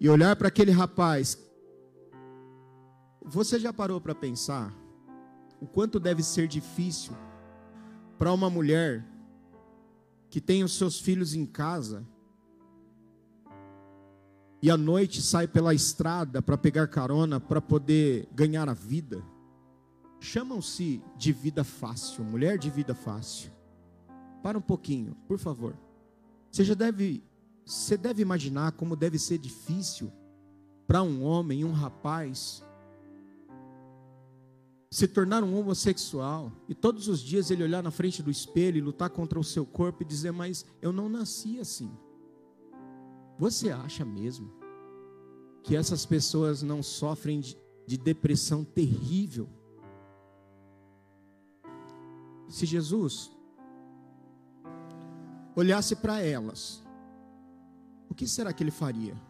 E 0.00 0.08
olhar 0.08 0.34
para 0.36 0.48
aquele 0.48 0.72
rapaz 0.72 1.38
você 3.24 3.58
já 3.58 3.72
parou 3.72 4.00
para 4.00 4.14
pensar 4.14 4.72
o 5.60 5.66
quanto 5.66 5.98
deve 5.98 6.22
ser 6.22 6.46
difícil 6.46 7.14
para 8.18 8.32
uma 8.32 8.50
mulher 8.50 9.04
que 10.28 10.40
tem 10.40 10.62
os 10.62 10.76
seus 10.76 11.00
filhos 11.00 11.34
em 11.34 11.46
casa 11.46 12.06
e 14.60 14.70
à 14.70 14.76
noite 14.76 15.22
sai 15.22 15.46
pela 15.46 15.74
estrada 15.74 16.42
para 16.42 16.58
pegar 16.58 16.86
carona 16.88 17.40
para 17.40 17.60
poder 17.60 18.28
ganhar 18.34 18.68
a 18.68 18.74
vida? 18.74 19.22
Chamam-se 20.20 21.02
de 21.16 21.32
vida 21.32 21.64
fácil, 21.64 22.24
mulher 22.24 22.58
de 22.58 22.70
vida 22.70 22.94
fácil. 22.94 23.50
Para 24.42 24.58
um 24.58 24.62
pouquinho, 24.62 25.14
por 25.28 25.38
favor. 25.38 25.76
Você 26.50 26.64
já 26.64 26.74
deve, 26.74 27.22
você 27.64 27.96
deve 27.96 28.22
imaginar 28.22 28.72
como 28.72 28.96
deve 28.96 29.18
ser 29.18 29.38
difícil 29.38 30.10
para 30.86 31.02
um 31.02 31.22
homem, 31.22 31.64
um 31.64 31.72
rapaz, 31.72 32.64
se 34.94 35.08
tornar 35.08 35.42
um 35.42 35.58
homossexual 35.58 36.52
e 36.68 36.74
todos 36.74 37.08
os 37.08 37.18
dias 37.18 37.50
ele 37.50 37.64
olhar 37.64 37.82
na 37.82 37.90
frente 37.90 38.22
do 38.22 38.30
espelho 38.30 38.78
e 38.78 38.80
lutar 38.80 39.10
contra 39.10 39.40
o 39.40 39.42
seu 39.42 39.66
corpo 39.66 40.04
e 40.04 40.06
dizer: 40.06 40.30
Mas 40.30 40.64
eu 40.80 40.92
não 40.92 41.08
nasci 41.08 41.58
assim. 41.58 41.90
Você 43.36 43.70
acha 43.70 44.04
mesmo 44.04 44.52
que 45.64 45.74
essas 45.74 46.06
pessoas 46.06 46.62
não 46.62 46.80
sofrem 46.80 47.40
de, 47.40 47.58
de 47.84 47.98
depressão 47.98 48.62
terrível? 48.62 49.48
Se 52.48 52.64
Jesus 52.64 53.32
olhasse 55.56 55.96
para 55.96 56.20
elas, 56.20 56.84
o 58.08 58.14
que 58.14 58.28
será 58.28 58.52
que 58.52 58.62
ele 58.62 58.70
faria? 58.70 59.20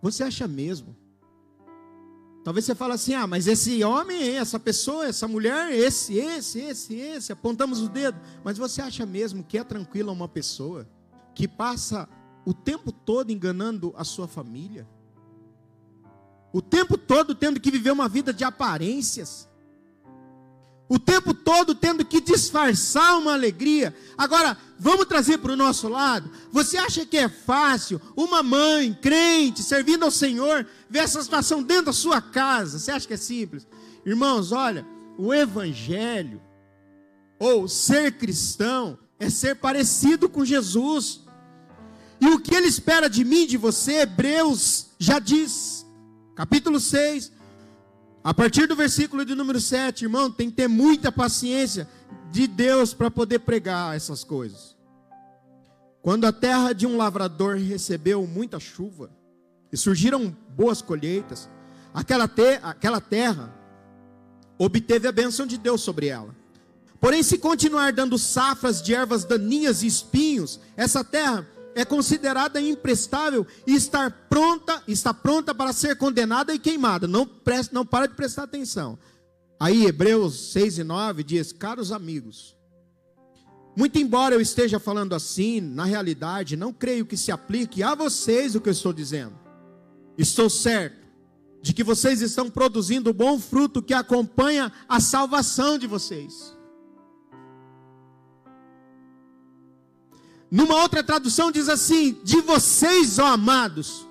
Você 0.00 0.22
acha 0.22 0.46
mesmo 0.46 1.02
Talvez 2.44 2.66
você 2.66 2.74
fale 2.74 2.92
assim: 2.92 3.14
ah, 3.14 3.26
mas 3.26 3.46
esse 3.46 3.82
homem, 3.82 4.36
essa 4.36 4.60
pessoa, 4.60 5.06
essa 5.06 5.26
mulher, 5.26 5.72
esse, 5.72 6.18
esse, 6.18 6.60
esse, 6.60 6.94
esse, 6.94 7.32
apontamos 7.32 7.80
o 7.80 7.88
dedo. 7.88 8.20
Mas 8.44 8.58
você 8.58 8.82
acha 8.82 9.06
mesmo 9.06 9.42
que 9.42 9.56
é 9.56 9.64
tranquila 9.64 10.12
uma 10.12 10.28
pessoa 10.28 10.86
que 11.34 11.48
passa 11.48 12.06
o 12.44 12.52
tempo 12.52 12.92
todo 12.92 13.32
enganando 13.32 13.94
a 13.96 14.04
sua 14.04 14.28
família? 14.28 14.86
O 16.52 16.60
tempo 16.60 16.98
todo 16.98 17.34
tendo 17.34 17.58
que 17.58 17.70
viver 17.70 17.90
uma 17.90 18.08
vida 18.08 18.32
de 18.32 18.44
aparências? 18.44 19.48
O 20.88 20.98
tempo 20.98 21.32
todo 21.32 21.74
tendo 21.74 22.04
que 22.04 22.20
disfarçar 22.20 23.18
uma 23.18 23.32
alegria. 23.32 23.94
Agora, 24.16 24.56
vamos 24.78 25.06
trazer 25.06 25.38
para 25.38 25.52
o 25.52 25.56
nosso 25.56 25.88
lado. 25.88 26.30
Você 26.52 26.76
acha 26.76 27.06
que 27.06 27.16
é 27.16 27.28
fácil 27.28 28.00
uma 28.16 28.42
mãe 28.42 28.96
crente 29.00 29.62
servindo 29.62 30.04
ao 30.04 30.10
Senhor 30.10 30.66
ver 30.88 31.00
essa 31.00 31.22
situação 31.22 31.62
dentro 31.62 31.86
da 31.86 31.92
sua 31.92 32.20
casa? 32.20 32.78
Você 32.78 32.90
acha 32.90 33.06
que 33.06 33.14
é 33.14 33.18
simples? 33.18 33.66
Irmãos, 34.04 34.52
olha, 34.52 34.86
o 35.16 35.32
evangelho 35.32 36.40
ou 37.38 37.66
ser 37.66 38.12
cristão 38.12 38.98
é 39.18 39.30
ser 39.30 39.56
parecido 39.56 40.28
com 40.28 40.44
Jesus. 40.44 41.20
E 42.20 42.26
o 42.28 42.38
que 42.38 42.54
ele 42.54 42.66
espera 42.66 43.08
de 43.08 43.24
mim, 43.24 43.46
de 43.46 43.56
você, 43.56 44.00
Hebreus 44.00 44.86
já 44.98 45.18
diz, 45.18 45.84
capítulo 46.34 46.78
6, 46.78 47.32
a 48.24 48.32
partir 48.32 48.66
do 48.66 48.74
versículo 48.74 49.22
de 49.22 49.34
número 49.34 49.60
7, 49.60 50.06
irmão, 50.06 50.30
tem 50.30 50.48
que 50.48 50.56
ter 50.56 50.66
muita 50.66 51.12
paciência 51.12 51.86
de 52.32 52.46
Deus 52.46 52.94
para 52.94 53.10
poder 53.10 53.40
pregar 53.40 53.94
essas 53.94 54.24
coisas. 54.24 54.74
Quando 56.00 56.24
a 56.24 56.32
terra 56.32 56.72
de 56.72 56.86
um 56.86 56.96
lavrador 56.96 57.56
recebeu 57.58 58.26
muita 58.26 58.58
chuva 58.58 59.10
e 59.70 59.76
surgiram 59.76 60.34
boas 60.56 60.80
colheitas, 60.80 61.50
aquela, 61.92 62.26
te 62.26 62.58
aquela 62.62 62.98
terra 62.98 63.54
obteve 64.56 65.06
a 65.06 65.12
bênção 65.12 65.46
de 65.46 65.58
Deus 65.58 65.82
sobre 65.82 66.06
ela. 66.06 66.34
Porém, 66.98 67.22
se 67.22 67.36
continuar 67.36 67.92
dando 67.92 68.16
safras 68.16 68.80
de 68.80 68.94
ervas 68.94 69.24
daninhas 69.26 69.82
e 69.82 69.86
espinhos, 69.86 70.58
essa 70.78 71.04
terra 71.04 71.46
é 71.74 71.84
considerada 71.84 72.60
imprestável 72.60 73.46
e 73.66 73.74
estar 73.74 74.10
pronta, 74.28 74.82
está 74.86 75.12
pronta 75.12 75.54
para 75.54 75.72
ser 75.72 75.96
condenada 75.96 76.54
e 76.54 76.58
queimada. 76.58 77.08
Não, 77.08 77.26
presta, 77.26 77.74
não 77.74 77.84
para 77.84 78.06
de 78.06 78.14
prestar 78.14 78.44
atenção. 78.44 78.98
Aí 79.58 79.86
Hebreus 79.86 80.52
6 80.52 80.78
e 80.78 80.84
9 80.84 81.24
diz: 81.24 81.52
Caros 81.52 81.90
amigos, 81.90 82.56
muito 83.76 83.98
embora 83.98 84.34
eu 84.34 84.40
esteja 84.40 84.78
falando 84.78 85.14
assim, 85.14 85.60
na 85.60 85.84
realidade, 85.84 86.56
não 86.56 86.72
creio 86.72 87.04
que 87.04 87.16
se 87.16 87.32
aplique 87.32 87.82
a 87.82 87.94
vocês 87.94 88.54
o 88.54 88.60
que 88.60 88.68
eu 88.68 88.72
estou 88.72 88.92
dizendo. 88.92 89.34
Estou 90.16 90.48
certo 90.48 91.04
de 91.60 91.72
que 91.72 91.82
vocês 91.82 92.20
estão 92.20 92.48
produzindo 92.48 93.12
bom 93.12 93.38
fruto 93.38 93.82
que 93.82 93.94
acompanha 93.94 94.70
a 94.88 95.00
salvação 95.00 95.76
de 95.76 95.86
vocês. 95.86 96.54
Numa 100.54 100.76
outra 100.76 101.02
tradução 101.02 101.50
diz 101.50 101.68
assim: 101.68 102.16
de 102.22 102.40
vocês, 102.40 103.18
ó 103.18 103.26
amados, 103.26 104.06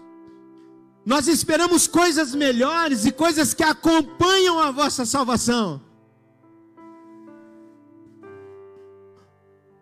nós 1.06 1.26
esperamos 1.30 1.88
coisas 1.88 2.36
melhores 2.36 3.06
e 3.06 3.14
coisas 3.14 3.54
que 3.54 3.64
acompanham 3.64 4.60
a 4.60 4.70
vossa 4.70 5.06
salvação. 5.06 5.82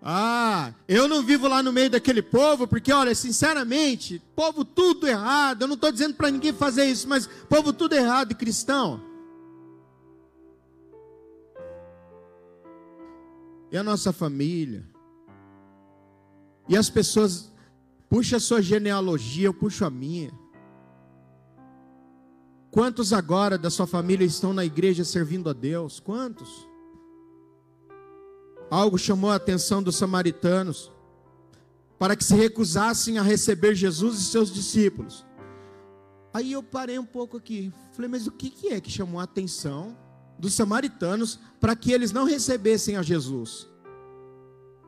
Ah, 0.04 0.72
eu 0.88 1.08
não 1.08 1.24
vivo 1.24 1.48
lá 1.48 1.64
no 1.64 1.74
meio 1.74 1.90
daquele 1.90 2.22
povo, 2.22 2.68
porque 2.68 2.94
olha, 2.94 3.16
sinceramente, 3.16 4.22
povo 4.36 4.64
tudo 4.64 5.08
errado. 5.08 5.64
Eu 5.64 5.68
não 5.68 5.74
estou 5.74 5.92
dizendo 5.92 6.14
para 6.14 6.30
ninguém 6.30 6.54
fazer 6.54 6.86
isso, 6.86 7.10
mas 7.10 7.28
povo 7.50 7.74
tudo 7.74 7.96
errado 7.96 8.34
e 8.34 8.36
cristão. 8.36 9.02
E 13.72 13.78
a 13.78 13.82
nossa 13.82 14.14
família? 14.14 14.91
E 16.72 16.78
as 16.78 16.90
pessoas, 16.90 17.52
puxa 18.10 18.38
a 18.38 18.40
sua 18.40 18.62
genealogia, 18.62 19.48
eu 19.48 19.54
puxo 19.54 19.84
a 19.84 19.90
minha. 19.90 20.32
Quantos 22.72 23.12
agora 23.12 23.58
da 23.58 23.70
sua 23.70 23.86
família 23.86 24.24
estão 24.24 24.54
na 24.54 24.64
igreja 24.64 25.04
servindo 25.04 25.50
a 25.50 25.54
Deus? 25.54 26.00
Quantos? 26.00 26.66
Algo 28.70 28.98
chamou 28.98 29.32
a 29.32 29.36
atenção 29.36 29.84
dos 29.84 29.98
samaritanos 29.98 30.90
para 32.00 32.16
que 32.16 32.24
se 32.24 32.36
recusassem 32.36 33.20
a 33.20 33.22
receber 33.22 33.76
Jesus 33.76 34.22
e 34.22 34.24
seus 34.24 34.50
discípulos. 34.50 35.26
Aí 36.34 36.54
eu 36.54 36.64
parei 36.64 36.98
um 36.98 37.06
pouco 37.06 37.36
aqui. 37.36 37.74
Falei, 37.92 38.10
mas 38.10 38.28
o 38.28 38.32
que, 38.32 38.70
é 38.70 38.80
que 38.80 38.90
chamou 38.90 39.20
a 39.20 39.26
atenção 39.26 39.98
dos 40.40 40.54
samaritanos 40.54 41.38
para 41.60 41.76
que 41.76 41.92
eles 41.92 42.14
não 42.14 42.24
recebessem 42.24 42.96
a 42.96 43.04
Jesus? 43.04 43.68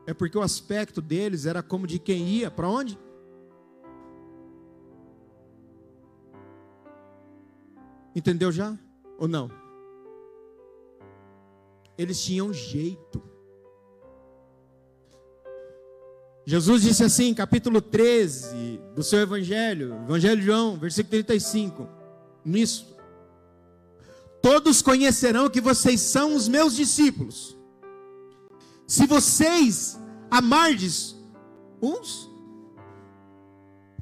É 0.06 0.12
porque 0.12 0.36
o 0.36 0.42
aspecto 0.42 1.00
deles 1.00 1.46
era 1.46 1.62
como 1.62 1.86
de 1.86 1.98
quem 1.98 2.28
ia 2.28 2.50
para 2.50 2.68
onde? 2.68 2.98
Entendeu 8.14 8.52
já? 8.52 8.78
Ou 9.18 9.26
não? 9.26 9.50
Eles 11.96 12.22
tinham 12.22 12.52
jeito. 12.52 13.22
Jesus 16.46 16.82
disse 16.82 17.02
assim, 17.02 17.32
capítulo 17.32 17.80
13 17.80 18.78
do 18.94 19.02
seu 19.02 19.20
Evangelho, 19.20 19.94
Evangelho 20.04 20.40
de 20.40 20.46
João, 20.46 20.76
versículo 20.78 21.10
35. 21.10 21.88
Nisso. 22.44 22.94
Todos 24.42 24.82
conhecerão 24.82 25.48
que 25.48 25.60
vocês 25.60 26.00
são 26.00 26.36
os 26.36 26.46
meus 26.46 26.76
discípulos. 26.76 27.56
Se 28.86 29.06
vocês 29.06 29.98
amardes 30.30 31.16
uns. 31.80 32.30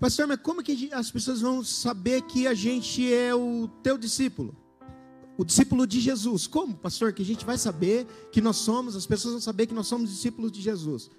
Pastor, 0.01 0.27
mas 0.27 0.40
como 0.40 0.62
que 0.62 0.92
as 0.92 1.11
pessoas 1.11 1.40
vão 1.40 1.62
saber 1.62 2.23
que 2.23 2.47
a 2.47 2.55
gente 2.55 3.12
é 3.12 3.35
o 3.35 3.68
teu 3.83 3.97
discípulo? 3.97 4.57
O 5.38 5.45
discípulo 5.45 5.87
de 5.87 6.01
Jesus. 6.01 6.47
Como, 6.47 6.77
pastor, 6.77 7.12
que 7.12 7.23
a 7.23 7.25
gente 7.25 7.45
vai 7.45 7.57
saber 7.57 8.07
que 8.33 8.40
nós 8.40 8.57
somos, 8.57 8.97
as 8.97 9.07
pessoas 9.07 9.33
vão 9.35 9.40
saber 9.40 9.66
que 9.66 9.75
nós 9.75 9.87
somos 9.87 10.11
discípulos 10.11 10.51
de 10.51 10.61
Jesus? 10.61 11.11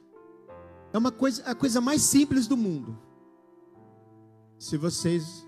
É 0.92 0.98
uma 0.98 1.12
coisa, 1.12 1.44
a 1.44 1.56
coisa 1.56 1.80
mais 1.80 2.02
simples 2.02 2.46
do 2.46 2.58
mundo. 2.58 2.98
Se 4.60 4.78
vocês 4.78 5.46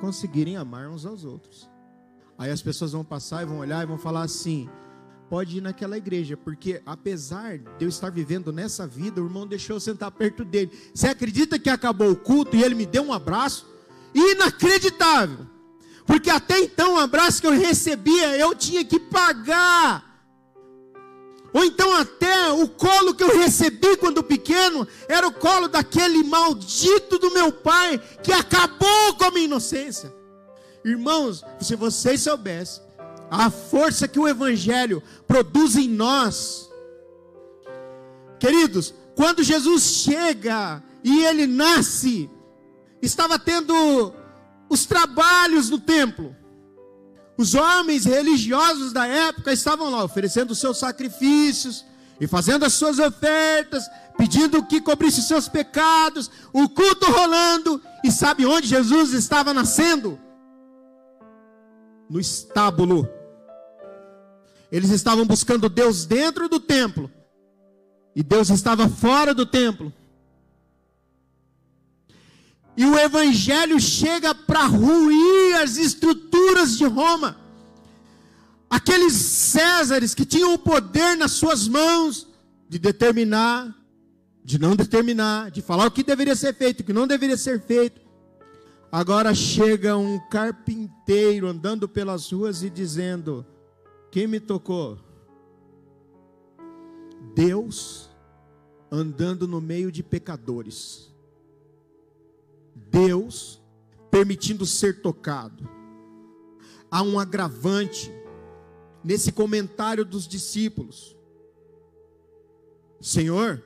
conseguirem 0.00 0.56
amar 0.56 0.88
uns 0.88 1.04
aos 1.04 1.24
outros. 1.24 1.68
Aí 2.36 2.50
as 2.50 2.62
pessoas 2.62 2.92
vão 2.92 3.04
passar 3.04 3.42
e 3.42 3.46
vão 3.46 3.58
olhar 3.58 3.82
e 3.82 3.86
vão 3.86 3.98
falar 3.98 4.22
assim: 4.22 4.68
pode 5.28 5.58
ir 5.58 5.60
naquela 5.60 5.96
igreja, 5.96 6.36
porque 6.36 6.80
apesar 6.86 7.58
de 7.58 7.84
eu 7.84 7.88
estar 7.88 8.10
vivendo 8.10 8.52
nessa 8.52 8.86
vida, 8.86 9.20
o 9.20 9.26
irmão 9.26 9.46
deixou 9.46 9.76
eu 9.76 9.80
sentar 9.80 10.10
perto 10.10 10.44
dele. 10.44 10.72
Você 10.94 11.08
acredita 11.08 11.58
que 11.58 11.68
acabou 11.68 12.10
o 12.10 12.16
culto 12.16 12.56
e 12.56 12.62
ele 12.62 12.74
me 12.74 12.86
deu 12.86 13.02
um 13.02 13.12
abraço? 13.12 13.66
Inacreditável! 14.14 15.46
Porque 16.06 16.30
até 16.30 16.58
então 16.60 16.94
o 16.94 16.98
abraço 16.98 17.40
que 17.40 17.46
eu 17.46 17.52
recebia 17.52 18.38
eu 18.38 18.54
tinha 18.54 18.82
que 18.82 18.98
pagar. 18.98 20.08
Ou 21.52 21.64
então 21.64 21.94
até 21.94 22.50
o 22.52 22.66
colo 22.68 23.14
que 23.14 23.22
eu 23.22 23.38
recebi 23.38 23.96
quando 23.98 24.22
pequeno 24.22 24.86
era 25.06 25.26
o 25.26 25.32
colo 25.32 25.68
daquele 25.68 26.22
maldito 26.24 27.18
do 27.18 27.32
meu 27.32 27.52
pai 27.52 27.98
que 28.22 28.32
acabou 28.32 29.14
com 29.18 29.24
a 29.24 29.30
minha 29.30 29.44
inocência. 29.44 30.14
Irmãos, 30.84 31.44
se 31.60 31.74
vocês 31.74 32.22
soubessem 32.22 32.87
a 33.30 33.50
força 33.50 34.08
que 34.08 34.18
o 34.18 34.28
evangelho 34.28 35.02
produz 35.26 35.76
em 35.76 35.88
nós. 35.88 36.70
Queridos, 38.38 38.94
quando 39.14 39.42
Jesus 39.42 39.82
chega 39.82 40.82
e 41.02 41.24
ele 41.24 41.46
nasce, 41.46 42.30
estava 43.02 43.38
tendo 43.38 44.12
os 44.68 44.86
trabalhos 44.86 45.70
no 45.70 45.78
templo. 45.80 46.36
Os 47.36 47.54
homens 47.54 48.04
religiosos 48.04 48.92
da 48.92 49.06
época 49.06 49.52
estavam 49.52 49.90
lá 49.90 50.02
oferecendo 50.04 50.50
os 50.50 50.58
seus 50.58 50.78
sacrifícios 50.78 51.84
e 52.20 52.26
fazendo 52.26 52.64
as 52.64 52.72
suas 52.72 52.98
ofertas, 52.98 53.84
pedindo 54.16 54.64
que 54.64 54.80
cobrisse 54.80 55.20
os 55.20 55.28
seus 55.28 55.48
pecados, 55.48 56.30
o 56.52 56.68
culto 56.68 57.06
rolando. 57.10 57.80
E 58.04 58.10
sabe 58.10 58.44
onde 58.44 58.66
Jesus 58.66 59.12
estava 59.12 59.54
nascendo? 59.54 60.18
No 62.10 62.18
estábulo. 62.18 63.08
Eles 64.70 64.90
estavam 64.90 65.24
buscando 65.24 65.68
Deus 65.68 66.04
dentro 66.04 66.48
do 66.48 66.60
templo, 66.60 67.10
e 68.14 68.22
Deus 68.22 68.50
estava 68.50 68.88
fora 68.88 69.32
do 69.32 69.46
templo. 69.46 69.92
E 72.76 72.84
o 72.84 72.96
evangelho 72.96 73.80
chega 73.80 74.34
para 74.34 74.64
ruir 74.66 75.56
as 75.62 75.76
estruturas 75.76 76.78
de 76.78 76.84
Roma. 76.84 77.36
Aqueles 78.70 79.14
Césares 79.14 80.14
que 80.14 80.24
tinham 80.24 80.54
o 80.54 80.58
poder 80.58 81.16
nas 81.16 81.32
suas 81.32 81.66
mãos 81.66 82.28
de 82.68 82.78
determinar, 82.78 83.74
de 84.44 84.58
não 84.58 84.76
determinar, 84.76 85.50
de 85.50 85.60
falar 85.62 85.86
o 85.86 85.90
que 85.90 86.04
deveria 86.04 86.36
ser 86.36 86.54
feito, 86.54 86.80
o 86.80 86.84
que 86.84 86.92
não 86.92 87.06
deveria 87.06 87.36
ser 87.36 87.60
feito. 87.60 88.00
Agora 88.92 89.34
chega 89.34 89.96
um 89.96 90.18
carpinteiro 90.30 91.48
andando 91.48 91.88
pelas 91.88 92.30
ruas 92.30 92.62
e 92.62 92.70
dizendo: 92.70 93.44
Quem 94.10 94.26
me 94.26 94.40
tocou? 94.40 94.98
Deus 97.34 98.10
andando 98.90 99.46
no 99.46 99.60
meio 99.60 99.92
de 99.92 100.02
pecadores. 100.02 101.12
Deus 102.74 103.62
permitindo 104.10 104.64
ser 104.64 105.02
tocado. 105.02 105.68
Há 106.90 107.02
um 107.02 107.18
agravante 107.18 108.10
nesse 109.04 109.30
comentário 109.30 110.04
dos 110.04 110.26
discípulos. 110.26 111.16
Senhor, 113.00 113.62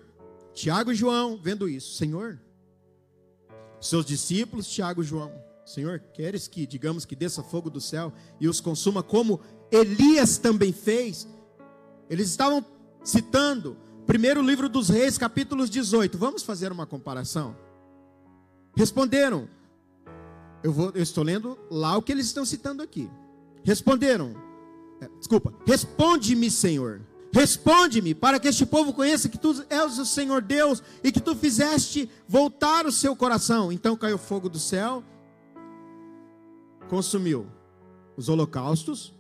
Tiago 0.53 0.93
e 0.93 0.95
João, 0.95 1.39
vendo 1.41 1.69
isso, 1.69 1.95
Senhor, 1.95 2.39
seus 3.81 4.05
discípulos, 4.05 4.69
Tiago 4.69 5.03
e 5.03 5.07
João, 5.07 5.33
Senhor, 5.73 6.01
queres 6.13 6.47
que, 6.47 6.67
digamos, 6.67 7.07
que 7.07 7.17
desça 7.17 7.43
fogo 7.43 7.71
do 7.71 7.81
céu 7.81 8.13
e 8.39 8.47
os 8.47 8.61
consuma 8.61 9.03
como 9.03 9.41
Elias 9.71 10.37
também 10.37 10.71
fez? 10.71 11.27
Eles 12.11 12.29
estavam 12.29 12.63
citando, 13.03 13.77
primeiro 14.07 14.43
livro 14.43 14.69
dos 14.69 14.91
reis, 14.91 15.17
capítulos 15.17 15.71
18. 15.71 16.19
Vamos 16.19 16.43
fazer 16.43 16.71
uma 16.71 16.87
comparação? 16.87 17.57
Responderam. 18.77 19.49
Eu, 20.63 20.73
vou, 20.73 20.93
eu 20.95 21.03
estou 21.03 21.25
lendo 21.25 21.59
lá 21.71 21.97
o 21.97 22.03
que 22.03 22.13
eles 22.13 22.27
estão 22.27 22.45
citando 22.45 22.83
aqui. 22.83 23.11
Responderam. 23.65 24.35
É, 25.01 25.09
desculpa. 25.19 25.55
Responde-me, 25.67 26.51
Senhor. 26.51 27.01
Responde-me, 27.33 28.15
para 28.15 28.39
que 28.39 28.49
este 28.49 28.67
povo 28.67 28.93
conheça 28.93 29.27
que 29.27 29.39
tu 29.39 29.65
és 29.71 29.99
o 29.99 30.05
Senhor 30.05 30.43
Deus 30.43 30.83
e 31.03 31.11
que 31.11 31.21
tu 31.21 31.35
fizeste 31.35 32.11
voltar 32.29 32.85
o 32.85 32.93
seu 32.93 33.17
coração. 33.17 33.73
Então 33.73 33.97
caiu 33.97 34.19
fogo 34.19 34.51
do 34.51 34.59
céu, 34.59 35.03
consumiu 36.93 37.47
os 38.19 38.29
holocaustos, 38.29 39.15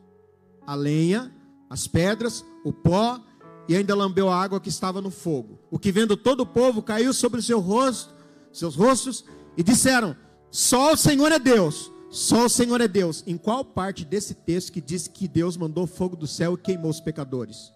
a 0.66 0.74
lenha, 0.74 1.35
as 1.70 1.87
pedras, 1.87 2.44
o 2.62 2.70
pó 2.70 3.18
e 3.66 3.74
ainda 3.74 3.94
lambeu 3.94 4.28
a 4.28 4.37
água 4.37 4.61
que 4.61 4.68
estava 4.68 5.00
no 5.00 5.11
fogo. 5.11 5.58
O 5.70 5.78
que 5.78 5.90
vendo 5.90 6.14
todo 6.14 6.40
o 6.40 6.46
povo 6.46 6.82
caiu 6.82 7.14
sobre 7.14 7.40
seu 7.40 7.61
rosto, 7.61 8.14
seus 8.52 8.76
rostos 8.76 9.24
e 9.56 9.62
disseram: 9.62 10.14
Só 10.50 10.92
o 10.92 10.96
Senhor 10.98 11.32
é 11.32 11.38
Deus, 11.38 11.90
só 12.11 12.44
o 12.44 12.48
Senhor 12.50 12.78
é 12.82 12.87
Deus. 12.87 13.24
Em 13.26 13.38
qual 13.38 13.64
parte 13.64 14.04
desse 14.04 14.35
texto 14.35 14.70
que 14.70 14.82
diz 14.82 15.08
que 15.08 15.26
Deus 15.26 15.56
mandou 15.56 15.87
fogo 15.87 16.14
do 16.14 16.26
céu 16.26 16.52
e 16.52 16.58
queimou 16.58 16.90
os 16.90 17.00
pecadores? 17.00 17.72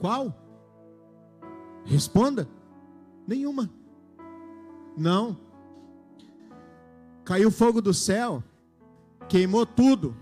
Qual? 0.00 0.38
Responda. 1.86 2.46
Nenhuma. 3.26 3.70
Não. 4.98 5.49
Caiu 7.30 7.48
fogo 7.48 7.80
do 7.80 7.94
céu, 7.94 8.42
queimou 9.28 9.64
tudo. 9.64 10.16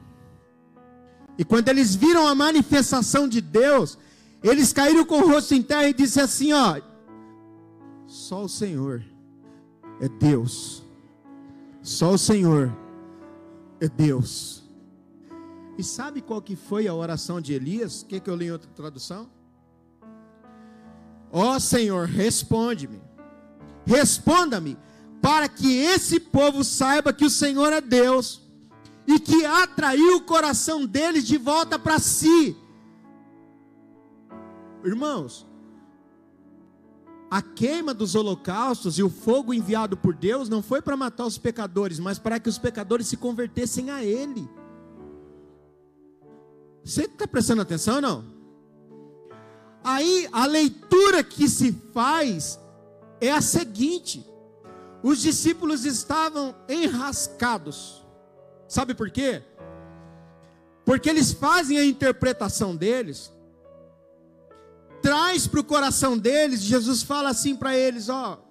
E 1.39 1.43
quando 1.43 1.71
eles 1.71 1.95
viram 1.95 2.29
a 2.29 2.35
manifestação 2.35 3.27
de 3.27 3.41
Deus, 3.41 3.97
eles 4.43 4.75
caíram 4.75 5.07
com 5.07 5.21
o 5.23 5.27
rosto 5.31 5.55
em 5.55 5.63
terra 5.63 5.89
e 5.89 5.95
disseram 5.95 6.27
assim: 6.27 6.53
Ó, 6.53 6.79
só 8.07 8.45
o 8.45 8.49
Senhor 8.49 9.03
é 10.03 10.07
Deus. 10.07 10.83
Só 11.81 12.13
o 12.13 12.19
Senhor 12.19 12.77
é 13.81 13.89
Deus. 13.89 14.63
E 15.79 15.83
sabe 15.83 16.21
qual 16.21 16.43
que 16.43 16.57
foi 16.57 16.87
a 16.89 16.93
oração 16.93 17.41
de 17.41 17.55
Elias? 17.55 18.03
O 18.03 18.05
que, 18.05 18.21
que 18.21 18.29
eu 18.29 18.37
li 18.37 18.49
em 18.49 18.53
outra 18.53 18.71
tradução? 18.75 19.31
Ó 21.33 21.59
Senhor, 21.59 22.07
responde-me. 22.07 23.01
Responda-me, 23.87 24.77
para 25.21 25.49
que 25.49 25.77
esse 25.77 26.21
povo 26.21 26.63
saiba 26.63 27.13
que 27.13 27.25
o 27.25 27.31
Senhor 27.31 27.73
é 27.73 27.81
Deus 27.81 28.43
e 29.07 29.19
que 29.19 29.45
atraiu 29.45 30.17
o 30.17 30.23
coração 30.23 30.85
deles 30.85 31.27
de 31.27 31.39
volta 31.39 31.79
para 31.79 31.99
si. 31.99 32.57
Irmãos, 34.85 35.47
a 37.31 37.43
queima 37.43 37.93
dos 37.93 38.15
holocaustos 38.15 38.99
e 38.99 39.03
o 39.03 39.11
fogo 39.11 39.53
enviado 39.53 39.97
por 39.97 40.15
Deus 40.15 40.49
não 40.49 40.63
foi 40.63 40.81
para 40.81 40.97
matar 40.97 41.27
os 41.27 41.37
pecadores, 41.37 41.99
mas 41.99 42.19
para 42.19 42.39
que 42.39 42.49
os 42.49 42.59
pecadores 42.59 43.07
se 43.07 43.17
convertessem 43.17 43.91
a 43.91 44.03
Ele. 44.03 44.49
Você 46.85 47.05
está 47.05 47.27
prestando 47.27 47.63
atenção 47.63 47.97
ou 47.97 48.01
não? 48.01 48.25
Aí 49.85 50.29
a 50.33 50.47
leitura 50.47 51.23
que 51.23 51.49
se 51.49 51.73
faz 51.93 52.59
é 53.21 53.31
a 53.31 53.41
seguinte: 53.41 54.25
os 55.03 55.21
discípulos 55.21 55.85
estavam 55.85 56.55
enrascados. 56.69 58.05
Sabe 58.67 58.95
por 58.95 59.11
quê? 59.11 59.43
Porque 60.85 61.09
eles 61.09 61.33
fazem 61.33 61.79
a 61.79 61.85
interpretação 61.85 62.75
deles, 62.75 63.33
traz 65.03 65.47
para 65.47 65.61
o 65.61 65.65
coração 65.65 66.17
deles, 66.17 66.61
Jesus 66.61 67.03
fala 67.03 67.31
assim 67.31 67.55
para 67.55 67.77
eles: 67.77 68.09
Ó, 68.09 68.43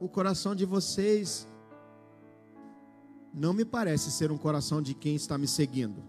o 0.00 0.08
coração 0.08 0.54
de 0.54 0.64
vocês 0.64 1.48
não 3.34 3.52
me 3.52 3.64
parece 3.64 4.10
ser 4.10 4.30
um 4.30 4.38
coração 4.38 4.80
de 4.80 4.94
quem 4.94 5.14
está 5.14 5.36
me 5.36 5.48
seguindo. 5.48 6.02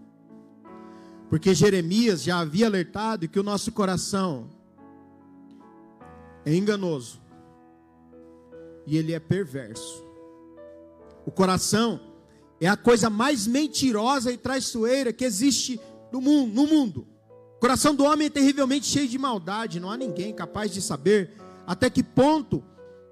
Porque 1.28 1.54
Jeremias 1.54 2.22
já 2.22 2.38
havia 2.38 2.66
alertado 2.66 3.28
que 3.28 3.40
o 3.40 3.42
nosso 3.42 3.72
coração 3.72 4.48
é 6.44 6.54
enganoso 6.54 7.23
e 8.86 8.96
ele 8.96 9.12
é 9.12 9.20
perverso. 9.20 10.04
O 11.26 11.30
coração 11.30 12.00
é 12.60 12.68
a 12.68 12.76
coisa 12.76 13.08
mais 13.08 13.46
mentirosa 13.46 14.32
e 14.32 14.36
traiçoeira 14.36 15.12
que 15.12 15.24
existe 15.24 15.80
no 16.12 16.20
mundo. 16.20 16.54
No 16.54 16.66
mundo. 16.66 17.06
O 17.56 17.60
coração 17.60 17.94
do 17.94 18.04
homem 18.04 18.26
é 18.26 18.30
terrivelmente 18.30 18.86
cheio 18.86 19.08
de 19.08 19.18
maldade, 19.18 19.80
não 19.80 19.90
há 19.90 19.96
ninguém 19.96 20.34
capaz 20.34 20.70
de 20.70 20.82
saber 20.82 21.32
até 21.66 21.88
que 21.88 22.02
ponto 22.02 22.62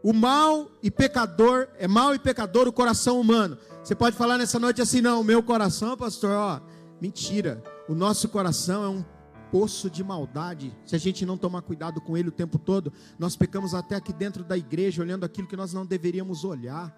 o 0.02 0.12
mal 0.12 0.70
e 0.82 0.90
pecador 0.90 1.68
é 1.78 1.88
mal 1.88 2.14
e 2.14 2.18
pecador 2.18 2.68
o 2.68 2.72
coração 2.72 3.20
humano. 3.20 3.56
Você 3.82 3.94
pode 3.94 4.16
falar 4.16 4.36
nessa 4.36 4.58
noite 4.58 4.82
assim: 4.82 5.00
"Não, 5.00 5.24
meu 5.24 5.42
coração, 5.42 5.96
pastor, 5.96 6.32
ó, 6.32 6.60
mentira. 7.00 7.62
O 7.88 7.94
nosso 7.94 8.28
coração 8.28 8.84
é 8.84 8.88
um 8.88 9.04
poço 9.52 9.90
de 9.90 10.02
maldade. 10.02 10.74
Se 10.86 10.96
a 10.96 10.98
gente 10.98 11.26
não 11.26 11.36
tomar 11.36 11.60
cuidado 11.60 12.00
com 12.00 12.16
ele 12.16 12.30
o 12.30 12.32
tempo 12.32 12.58
todo, 12.58 12.90
nós 13.18 13.36
pecamos 13.36 13.74
até 13.74 13.94
aqui 13.94 14.10
dentro 14.10 14.42
da 14.42 14.56
igreja, 14.56 15.02
olhando 15.02 15.24
aquilo 15.24 15.46
que 15.46 15.54
nós 15.54 15.74
não 15.74 15.84
deveríamos 15.84 16.42
olhar. 16.42 16.90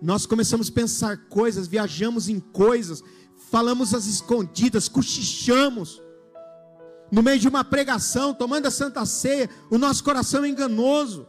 Nós 0.00 0.26
começamos 0.26 0.68
a 0.68 0.72
pensar 0.72 1.16
coisas, 1.28 1.66
viajamos 1.66 2.28
em 2.28 2.38
coisas, 2.38 3.02
falamos 3.50 3.92
as 3.92 4.06
escondidas, 4.06 4.88
cochichamos. 4.88 6.00
No 7.10 7.20
meio 7.20 7.40
de 7.40 7.48
uma 7.48 7.64
pregação, 7.64 8.32
tomando 8.32 8.66
a 8.66 8.70
santa 8.70 9.04
ceia, 9.04 9.50
o 9.68 9.76
nosso 9.76 10.04
coração 10.04 10.44
é 10.44 10.48
enganoso. 10.48 11.26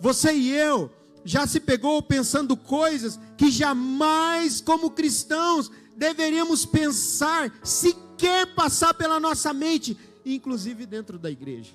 Você 0.00 0.32
e 0.32 0.50
eu 0.50 0.90
já 1.22 1.46
se 1.46 1.60
pegou 1.60 2.02
pensando 2.02 2.56
coisas 2.56 3.20
que 3.36 3.50
jamais, 3.50 4.60
como 4.60 4.90
cristãos, 4.90 5.70
deveríamos 5.96 6.64
pensar, 6.64 7.52
sequer 7.62 8.54
passar 8.54 8.94
pela 8.94 9.18
nossa 9.20 9.52
mente, 9.52 9.96
inclusive 10.24 10.86
dentro 10.86 11.18
da 11.18 11.30
igreja. 11.30 11.72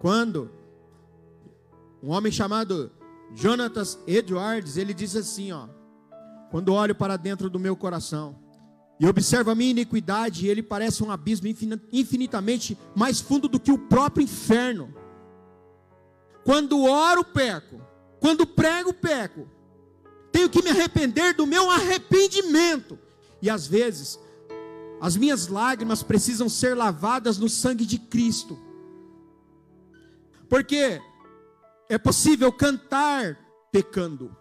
Quando 0.00 0.50
um 2.02 2.10
homem 2.10 2.32
chamado 2.32 2.90
Jonathan 3.34 3.84
Edwards, 4.06 4.76
ele 4.76 4.92
diz 4.92 5.14
assim, 5.14 5.52
ó: 5.52 5.68
Quando 6.50 6.72
olho 6.74 6.94
para 6.94 7.16
dentro 7.16 7.48
do 7.48 7.58
meu 7.58 7.76
coração 7.76 8.36
e 8.98 9.06
observo 9.06 9.50
a 9.50 9.54
minha 9.54 9.70
iniquidade, 9.70 10.46
ele 10.46 10.62
parece 10.62 11.02
um 11.02 11.10
abismo 11.10 11.48
infinitamente 11.92 12.76
mais 12.94 13.20
fundo 13.20 13.48
do 13.48 13.58
que 13.58 13.72
o 13.72 13.78
próprio 13.78 14.24
inferno. 14.24 14.94
Quando 16.44 16.82
oro, 16.82 17.24
peco. 17.24 17.80
Quando 18.20 18.46
prego, 18.46 18.92
peco 18.92 19.48
tenho 20.32 20.48
que 20.48 20.62
me 20.62 20.70
arrepender 20.70 21.34
do 21.34 21.46
meu 21.46 21.70
arrependimento. 21.70 22.98
E 23.40 23.50
às 23.50 23.66
vezes, 23.66 24.18
as 25.00 25.16
minhas 25.16 25.48
lágrimas 25.48 26.02
precisam 26.02 26.48
ser 26.48 26.76
lavadas 26.76 27.38
no 27.38 27.48
sangue 27.48 27.84
de 27.84 27.98
Cristo. 27.98 28.58
Porque 30.48 31.00
é 31.88 31.98
possível 31.98 32.52
cantar 32.52 33.38
pecando. 33.70 34.34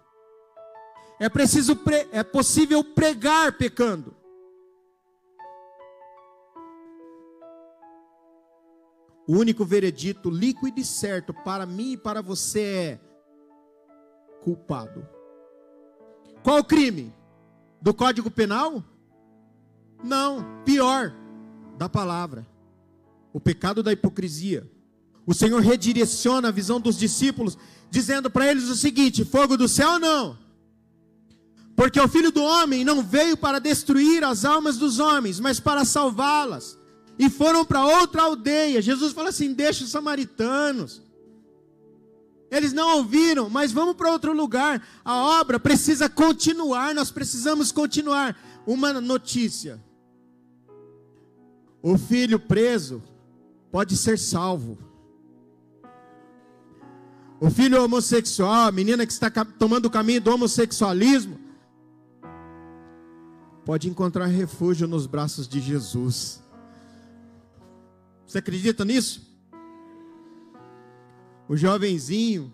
É 1.19 1.29
preciso 1.29 1.75
pre... 1.75 2.07
é 2.11 2.23
possível 2.23 2.83
pregar 2.83 3.57
pecando. 3.57 4.15
O 9.27 9.37
único 9.37 9.63
veredito 9.63 10.29
líquido 10.29 10.79
e 10.79 10.83
certo 10.83 11.33
para 11.33 11.65
mim 11.65 11.93
e 11.93 11.97
para 11.97 12.21
você 12.21 12.61
é 12.61 12.99
culpado. 14.41 15.07
Qual 16.43 16.59
o 16.59 16.63
crime? 16.63 17.13
Do 17.81 17.93
Código 17.93 18.29
Penal? 18.29 18.83
Não, 20.03 20.45
pior, 20.65 21.13
da 21.77 21.87
palavra. 21.87 22.45
O 23.33 23.39
pecado 23.39 23.81
da 23.81 23.91
hipocrisia. 23.91 24.69
O 25.25 25.33
Senhor 25.33 25.61
redireciona 25.61 26.47
a 26.47 26.51
visão 26.51 26.79
dos 26.79 26.97
discípulos, 26.97 27.57
dizendo 27.89 28.29
para 28.29 28.49
eles 28.49 28.69
o 28.69 28.75
seguinte: 28.75 29.23
fogo 29.23 29.55
do 29.55 29.67
céu 29.67 29.99
não. 29.99 30.37
Porque 31.75 31.99
o 31.99 32.07
filho 32.07 32.31
do 32.31 32.43
homem 32.43 32.83
não 32.83 33.01
veio 33.01 33.37
para 33.37 33.59
destruir 33.59 34.23
as 34.23 34.45
almas 34.45 34.77
dos 34.77 34.99
homens, 34.99 35.39
mas 35.39 35.59
para 35.59 35.85
salvá-las. 35.85 36.77
E 37.17 37.29
foram 37.29 37.63
para 37.63 37.85
outra 37.85 38.23
aldeia. 38.23 38.81
Jesus 38.81 39.13
fala 39.13 39.29
assim: 39.29 39.53
deixa 39.53 39.83
os 39.83 39.91
samaritanos. 39.91 41.01
Eles 42.52 42.74
não 42.74 42.97
ouviram, 42.97 43.49
mas 43.49 43.72
vamos 43.72 43.95
para 43.95 44.12
outro 44.12 44.34
lugar. 44.34 44.86
A 45.06 45.16
obra 45.39 45.58
precisa 45.58 46.10
continuar, 46.10 46.93
nós 46.93 47.10
precisamos 47.10 47.72
continuar. 47.72 48.38
Uma 48.68 48.91
notícia: 48.99 49.82
o 51.82 51.97
filho 51.97 52.38
preso 52.38 53.02
pode 53.72 53.95
ser 53.95 54.20
salvo. 54.20 54.78
O 57.39 57.49
filho 57.49 57.82
homossexual, 57.82 58.68
a 58.68 58.72
menina 58.72 59.06
que 59.06 59.14
está 59.14 59.32
tomando 59.32 59.86
o 59.86 59.89
caminho 59.89 60.22
do 60.22 60.32
homossexualismo, 60.32 61.39
pode 63.66 63.89
encontrar 63.89 64.26
refúgio 64.26 64.88
nos 64.89 65.08
braços 65.08 65.47
de 65.47 65.62
Jesus. 65.62 66.43
Você 68.28 68.39
acredita 68.39 68.84
nisso? 68.84 69.30
O 71.52 71.58
jovenzinho 71.58 72.49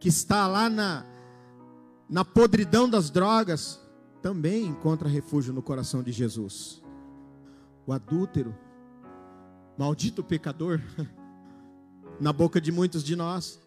que 0.00 0.08
está 0.08 0.48
lá 0.48 0.68
na, 0.68 1.06
na 2.10 2.24
podridão 2.24 2.90
das 2.90 3.08
drogas, 3.08 3.80
também 4.20 4.66
encontra 4.66 5.08
refúgio 5.08 5.54
no 5.54 5.62
coração 5.62 6.02
de 6.02 6.10
Jesus. 6.10 6.82
O 7.86 7.92
adúltero, 7.92 8.52
maldito 9.78 10.24
pecador, 10.24 10.80
na 12.18 12.32
boca 12.32 12.60
de 12.60 12.72
muitos 12.72 13.04
de 13.04 13.14
nós, 13.14 13.60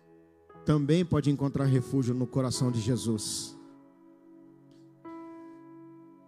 também 0.66 1.06
pode 1.06 1.32
encontrar 1.32 1.64
refúgio 1.64 2.14
no 2.14 2.28
coração 2.28 2.70
de 2.70 2.82
Jesus. 2.82 3.58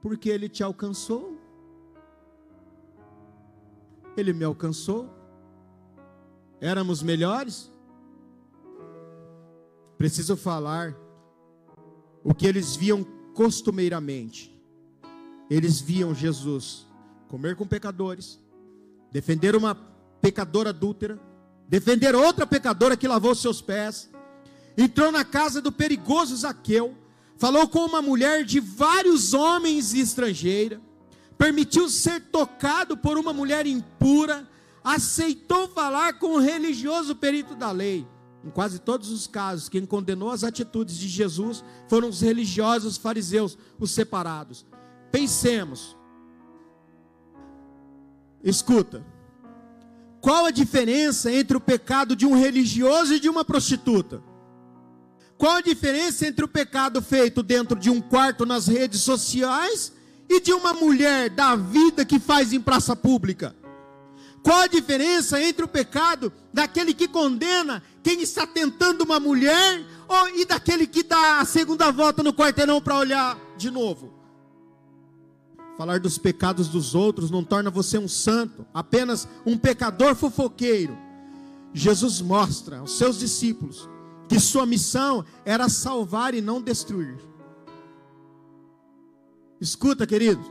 Porque 0.01 0.29
ele 0.29 0.47
te 0.47 0.63
alcançou, 0.63 1.37
ele 4.15 4.31
me 4.31 4.45
alcançou, 4.45 5.16
Éramos 6.59 7.03
melhores? 7.03 7.71
Preciso 9.97 10.35
falar 10.35 10.95
o 12.23 12.33
que 12.33 12.47
eles 12.47 12.75
viam 12.75 13.03
costumeiramente. 13.33 14.53
Eles 15.49 15.79
viam 15.79 16.13
Jesus 16.13 16.85
comer 17.27 17.55
com 17.55 17.65
pecadores, 17.65 18.39
defender 19.11 19.55
uma 19.55 19.75
pecadora 20.21 20.69
adúltera, 20.69 21.19
defender 21.67 22.15
outra 22.15 22.45
pecadora 22.45 22.97
que 22.97 23.07
lavou 23.07 23.35
seus 23.35 23.61
pés, 23.61 24.09
entrou 24.77 25.11
na 25.11 25.23
casa 25.23 25.61
do 25.61 25.71
perigoso 25.71 26.35
Zaqueu, 26.35 26.95
falou 27.37 27.67
com 27.67 27.79
uma 27.79 28.01
mulher 28.01 28.43
de 28.43 28.59
vários 28.59 29.33
homens 29.33 29.93
estrangeira, 29.93 30.81
permitiu 31.37 31.89
ser 31.89 32.21
tocado 32.21 32.97
por 32.97 33.17
uma 33.17 33.31
mulher 33.33 33.65
impura, 33.65 34.47
aceitou 34.87 35.67
falar 35.67 36.13
com 36.13 36.35
o 36.35 36.39
religioso 36.39 37.13
perito 37.13 37.53
da 37.53 37.71
lei. 37.71 38.07
Em 38.43 38.49
quase 38.49 38.79
todos 38.79 39.11
os 39.11 39.27
casos, 39.27 39.67
quem 39.67 39.85
condenou 39.85 40.31
as 40.31 40.45
atitudes 40.45 40.97
de 40.97 41.09
Jesus 41.09 41.61
foram 41.89 42.07
os 42.07 42.21
religiosos 42.21 42.95
fariseus, 42.95 43.57
os 43.77 43.91
separados. 43.91 44.65
Pensemos. 45.11 45.97
Escuta. 48.41 49.05
Qual 50.21 50.45
a 50.45 50.51
diferença 50.51 51.29
entre 51.31 51.57
o 51.57 51.61
pecado 51.61 52.15
de 52.15 52.25
um 52.25 52.39
religioso 52.39 53.13
e 53.13 53.19
de 53.19 53.27
uma 53.27 53.43
prostituta? 53.43 54.23
Qual 55.37 55.57
a 55.57 55.61
diferença 55.61 56.25
entre 56.25 56.45
o 56.45 56.47
pecado 56.47 57.01
feito 57.01 57.43
dentro 57.43 57.77
de 57.77 57.89
um 57.89 57.99
quarto 57.99 58.45
nas 58.45 58.67
redes 58.67 59.01
sociais 59.01 59.91
e 60.29 60.39
de 60.39 60.53
uma 60.53 60.73
mulher 60.73 61.29
da 61.29 61.57
vida 61.57 62.05
que 62.05 62.19
faz 62.19 62.53
em 62.53 62.61
praça 62.61 62.95
pública? 62.95 63.53
Qual 64.47 64.61
a 64.61 64.67
diferença 64.67 65.43
entre 65.43 65.65
o 65.65 65.67
pecado 65.67 66.31
daquele 66.53 66.93
que 66.93 67.05
condena 67.05 67.83
quem 68.01 68.21
está 68.21 68.47
tentando 68.47 69.01
uma 69.01 69.19
mulher 69.19 69.85
ou, 70.07 70.29
e 70.39 70.45
daquele 70.45 70.87
que 70.87 71.03
dá 71.03 71.41
a 71.41 71.45
segunda 71.45 71.91
volta 71.91 72.23
no 72.23 72.33
quarteirão 72.33 72.79
para 72.81 72.97
olhar 72.97 73.37
de 73.57 73.69
novo? 73.69 74.13
Falar 75.77 75.99
dos 75.99 76.17
pecados 76.17 76.69
dos 76.69 76.95
outros 76.95 77.29
não 77.29 77.43
torna 77.43 77.69
você 77.69 77.97
um 77.97 78.07
santo, 78.07 78.65
apenas 78.73 79.27
um 79.45 79.57
pecador 79.57 80.15
fofoqueiro. 80.15 80.97
Jesus 81.73 82.21
mostra 82.21 82.77
aos 82.77 82.97
seus 82.97 83.19
discípulos 83.19 83.89
que 84.29 84.39
sua 84.39 84.65
missão 84.65 85.25
era 85.43 85.67
salvar 85.67 86.33
e 86.33 86.39
não 86.39 86.61
destruir. 86.61 87.17
Escuta, 89.59 90.07
queridos, 90.07 90.49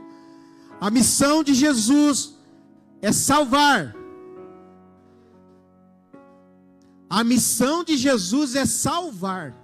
a 0.79 0.91
missão 0.91 1.43
de 1.43 1.55
Jesus 1.55 2.36
é 3.01 3.11
salvar. 3.11 3.95
A 7.09 7.23
missão 7.23 7.83
de 7.83 7.95
Jesus 7.95 8.55
é 8.55 8.65
salvar 8.65 9.55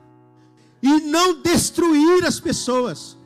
e 0.82 1.00
não 1.02 1.42
destruir 1.42 2.26
as 2.26 2.40
pessoas. 2.40 3.18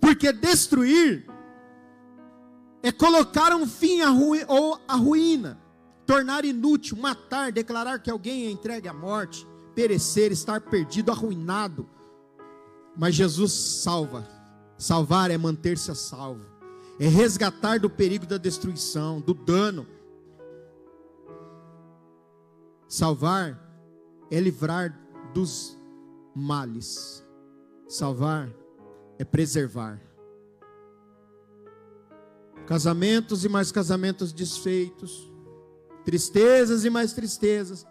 Porque 0.00 0.32
destruir 0.32 1.28
é 2.82 2.92
colocar 2.92 3.54
um 3.54 3.66
fim 3.66 4.00
à 4.00 4.08
ruína, 4.08 4.46
ou 4.48 4.80
à 4.86 4.94
ruína, 4.94 5.58
tornar 6.06 6.44
inútil, 6.44 6.96
matar, 6.96 7.52
declarar 7.52 8.00
que 8.00 8.10
alguém 8.10 8.46
é 8.46 8.50
entregue 8.50 8.88
à 8.88 8.94
morte, 8.94 9.46
perecer, 9.74 10.32
estar 10.32 10.60
perdido, 10.60 11.10
arruinado. 11.10 11.88
Mas 12.96 13.14
Jesus 13.14 13.52
salva. 13.52 14.26
Salvar 14.76 15.30
é 15.30 15.36
manter-se 15.36 15.90
a 15.90 15.94
salvo, 15.94 16.46
é 16.98 17.06
resgatar 17.06 17.78
do 17.78 17.88
perigo 17.88 18.26
da 18.26 18.36
destruição, 18.36 19.20
do 19.20 19.32
dano. 19.32 19.86
Salvar 22.88 23.58
é 24.30 24.40
livrar 24.40 24.98
dos 25.32 25.76
males. 26.34 27.24
Salvar 27.86 28.50
é 29.18 29.24
preservar. 29.24 30.00
Casamentos 32.66 33.44
e 33.44 33.48
mais 33.48 33.72
casamentos 33.72 34.32
desfeitos, 34.32 35.30
tristezas 36.04 36.84
e 36.84 36.90
mais 36.90 37.12
tristezas. 37.12 37.86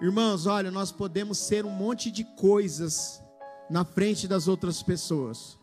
Irmãos, 0.00 0.46
olha, 0.46 0.70
nós 0.70 0.90
podemos 0.90 1.38
ser 1.38 1.64
um 1.64 1.70
monte 1.70 2.10
de 2.10 2.24
coisas 2.36 3.22
na 3.70 3.84
frente 3.84 4.26
das 4.26 4.48
outras 4.48 4.82
pessoas. 4.82 5.58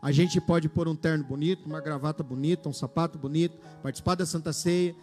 A 0.00 0.12
gente 0.12 0.40
pode 0.40 0.68
pôr 0.68 0.88
um 0.88 0.94
terno 0.94 1.24
bonito, 1.24 1.66
uma 1.66 1.80
gravata 1.80 2.22
bonita, 2.22 2.68
um 2.68 2.72
sapato 2.72 3.18
bonito, 3.18 3.58
participar 3.82 4.14
da 4.14 4.24
Santa 4.24 4.52
Ceia, 4.52 4.94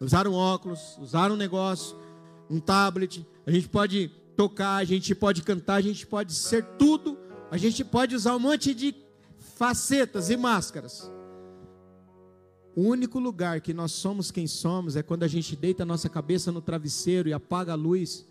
usar 0.00 0.26
um 0.28 0.34
óculos, 0.34 0.98
usar 0.98 1.32
um 1.32 1.36
negócio, 1.36 1.96
um 2.50 2.60
tablet. 2.60 3.26
A 3.46 3.50
gente 3.50 3.68
pode 3.68 4.08
tocar, 4.36 4.76
a 4.76 4.84
gente 4.84 5.14
pode 5.14 5.42
cantar, 5.42 5.74
a 5.74 5.80
gente 5.80 6.06
pode 6.06 6.34
ser 6.34 6.64
tudo 6.76 7.24
a 7.54 7.56
gente 7.56 7.84
pode 7.84 8.16
usar 8.16 8.34
um 8.34 8.40
monte 8.40 8.74
de 8.74 8.92
facetas 9.38 10.28
e 10.28 10.36
máscaras. 10.36 11.08
O 12.74 12.82
único 12.82 13.20
lugar 13.20 13.60
que 13.60 13.72
nós 13.72 13.92
somos 13.92 14.32
quem 14.32 14.48
somos 14.48 14.96
é 14.96 15.04
quando 15.04 15.22
a 15.22 15.28
gente 15.28 15.54
deita 15.54 15.84
a 15.84 15.86
nossa 15.86 16.08
cabeça 16.08 16.50
no 16.50 16.60
travesseiro 16.60 17.28
e 17.28 17.32
apaga 17.32 17.70
a 17.70 17.76
luz, 17.76 18.26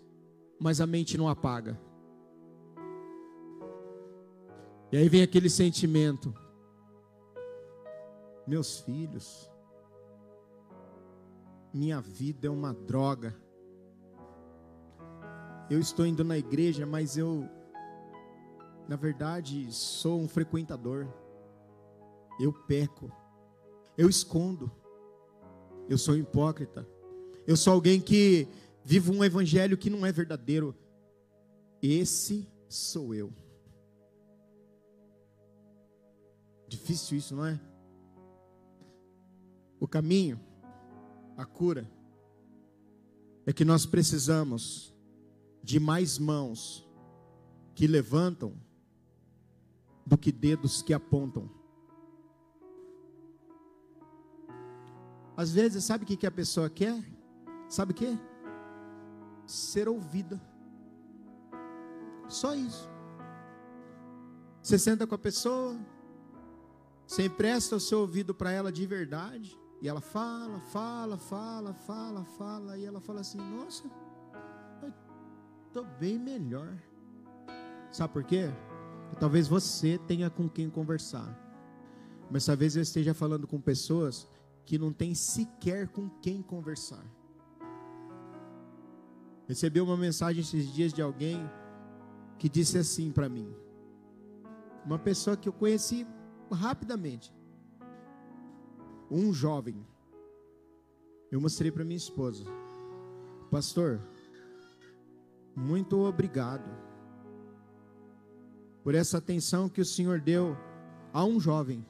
mas 0.60 0.78
a 0.78 0.86
mente 0.86 1.16
não 1.16 1.26
apaga. 1.26 1.80
E 4.94 4.96
aí 4.96 5.08
vem 5.08 5.22
aquele 5.22 5.50
sentimento: 5.50 6.32
meus 8.46 8.78
filhos, 8.78 9.50
minha 11.72 12.00
vida 12.00 12.46
é 12.46 12.50
uma 12.50 12.72
droga. 12.72 13.34
Eu 15.68 15.80
estou 15.80 16.06
indo 16.06 16.22
na 16.22 16.38
igreja, 16.38 16.86
mas 16.86 17.16
eu 17.16 17.50
na 18.86 18.94
verdade, 18.94 19.66
sou 19.72 20.20
um 20.20 20.28
frequentador. 20.28 21.08
Eu 22.38 22.52
peco. 22.52 23.10
Eu 23.98 24.08
escondo. 24.08 24.70
Eu 25.88 25.98
sou 25.98 26.16
hipócrita. 26.16 26.88
Eu 27.48 27.56
sou 27.56 27.72
alguém 27.72 28.00
que 28.00 28.46
vive 28.84 29.10
um 29.10 29.24
evangelho 29.24 29.76
que 29.76 29.90
não 29.90 30.06
é 30.06 30.12
verdadeiro. 30.12 30.72
Esse 31.82 32.48
sou 32.68 33.12
eu. 33.12 33.32
Difícil 36.74 37.18
isso, 37.18 37.36
não 37.36 37.46
é? 37.46 37.60
O 39.78 39.86
caminho, 39.86 40.40
a 41.36 41.44
cura, 41.44 41.88
é 43.46 43.52
que 43.52 43.64
nós 43.64 43.86
precisamos 43.86 44.92
de 45.62 45.78
mais 45.78 46.18
mãos 46.18 46.84
que 47.76 47.86
levantam 47.86 48.54
do 50.04 50.18
que 50.18 50.32
dedos 50.32 50.82
que 50.82 50.92
apontam. 50.92 51.48
Às 55.36 55.52
vezes, 55.52 55.84
sabe 55.84 56.02
o 56.02 56.06
que 56.06 56.26
a 56.26 56.30
pessoa 56.30 56.68
quer? 56.68 57.02
Sabe 57.68 57.92
o 57.92 57.94
que? 57.94 58.18
Ser 59.46 59.88
ouvida. 59.88 60.40
Só 62.28 62.52
isso. 62.54 62.90
Você 64.60 64.76
senta 64.78 65.06
com 65.06 65.14
a 65.14 65.18
pessoa, 65.18 65.78
você 67.06 67.26
empresta 67.26 67.76
o 67.76 67.80
seu 67.80 68.00
ouvido 68.00 68.34
para 68.34 68.50
ela 68.50 68.72
de 68.72 68.86
verdade, 68.86 69.58
e 69.80 69.88
ela 69.88 70.00
fala, 70.00 70.60
fala, 70.60 71.18
fala, 71.18 71.74
fala, 71.74 72.24
fala, 72.24 72.78
e 72.78 72.84
ela 72.84 73.00
fala 73.00 73.20
assim: 73.20 73.38
Nossa, 73.38 73.84
estou 75.66 75.84
bem 76.00 76.18
melhor. 76.18 76.78
Sabe 77.90 78.12
por 78.12 78.24
quê? 78.24 78.50
Talvez 79.20 79.46
você 79.46 79.98
tenha 79.98 80.30
com 80.30 80.48
quem 80.48 80.70
conversar. 80.70 81.38
Mas 82.30 82.46
talvez 82.46 82.74
eu 82.74 82.82
esteja 82.82 83.12
falando 83.12 83.46
com 83.46 83.60
pessoas 83.60 84.26
que 84.64 84.78
não 84.78 84.92
tem 84.92 85.14
sequer 85.14 85.88
com 85.88 86.08
quem 86.08 86.40
conversar. 86.42 87.04
Recebi 89.46 89.80
uma 89.80 89.96
mensagem 89.96 90.40
esses 90.40 90.72
dias 90.72 90.92
de 90.92 91.02
alguém 91.02 91.38
que 92.38 92.48
disse 92.48 92.78
assim 92.78 93.12
para 93.12 93.28
mim. 93.28 93.54
Uma 94.84 94.98
pessoa 94.98 95.36
que 95.36 95.48
eu 95.48 95.52
conheci 95.52 96.06
rapidamente. 96.50 97.32
Um 99.10 99.32
jovem. 99.32 99.86
Eu 101.30 101.40
mostrei 101.40 101.70
para 101.70 101.84
minha 101.84 101.96
esposa. 101.96 102.44
Pastor, 103.50 104.00
muito 105.54 105.98
obrigado 106.00 106.68
por 108.82 108.94
essa 108.94 109.18
atenção 109.18 109.68
que 109.68 109.80
o 109.80 109.84
Senhor 109.84 110.20
deu 110.20 110.56
a 111.12 111.24
um 111.24 111.38
jovem. 111.38 111.84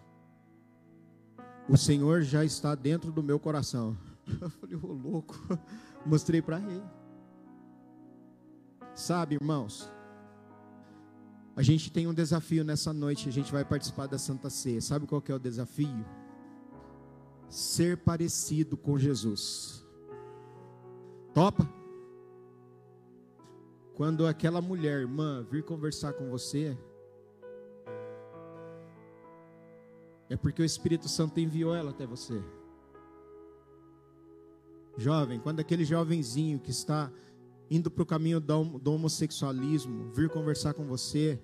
O 1.69 1.77
Senhor 1.77 2.23
já 2.23 2.45
está 2.45 2.75
dentro 2.75 3.11
do 3.11 3.23
meu 3.23 3.39
coração. 3.41 3.97
Eu 4.41 4.51
falei, 4.51 4.77
ô 4.77 4.81
oh, 4.85 4.93
louco, 4.93 5.35
mostrei 6.05 6.43
para 6.43 6.59
ele. 6.61 6.85
Sabe, 8.95 9.35
irmãos, 9.35 9.91
a 11.57 11.63
gente 11.63 11.91
tem 11.91 12.07
um 12.07 12.15
desafio 12.15 12.65
nessa 12.65 12.93
noite, 12.93 13.29
a 13.29 13.33
gente 13.33 13.53
vai 13.53 13.65
participar 13.65 14.07
da 14.07 14.19
Santa 14.19 14.51
Ceia. 14.51 14.81
Sabe 14.81 15.07
qual 15.07 15.23
que 15.23 15.31
é 15.31 15.35
o 15.35 15.39
desafio? 15.39 16.05
Ser 17.49 17.99
parecido 17.99 18.77
com 18.77 18.99
Jesus. 18.99 19.87
Topa? 21.33 21.69
Quando 23.95 24.27
aquela 24.27 24.61
mulher, 24.61 25.01
irmã, 25.01 25.47
vir 25.49 25.63
conversar 25.63 26.15
com 26.15 26.29
você, 26.29 26.77
é 30.29 30.37
porque 30.37 30.61
o 30.61 30.65
Espírito 30.65 31.09
Santo 31.09 31.39
enviou 31.39 31.73
ela 31.73 31.91
até 31.91 32.05
você. 32.05 32.43
Jovem, 34.97 35.39
quando 35.39 35.61
aquele 35.61 35.85
jovenzinho 35.85 36.59
que 36.59 36.73
está 36.73 37.13
indo 37.71 37.91
para 37.91 38.03
o 38.03 38.07
caminho 38.07 38.41
do 38.41 38.93
homossexualismo 38.93 40.13
vir 40.13 40.29
conversar 40.29 40.75
com 40.75 40.87
você, 40.87 41.41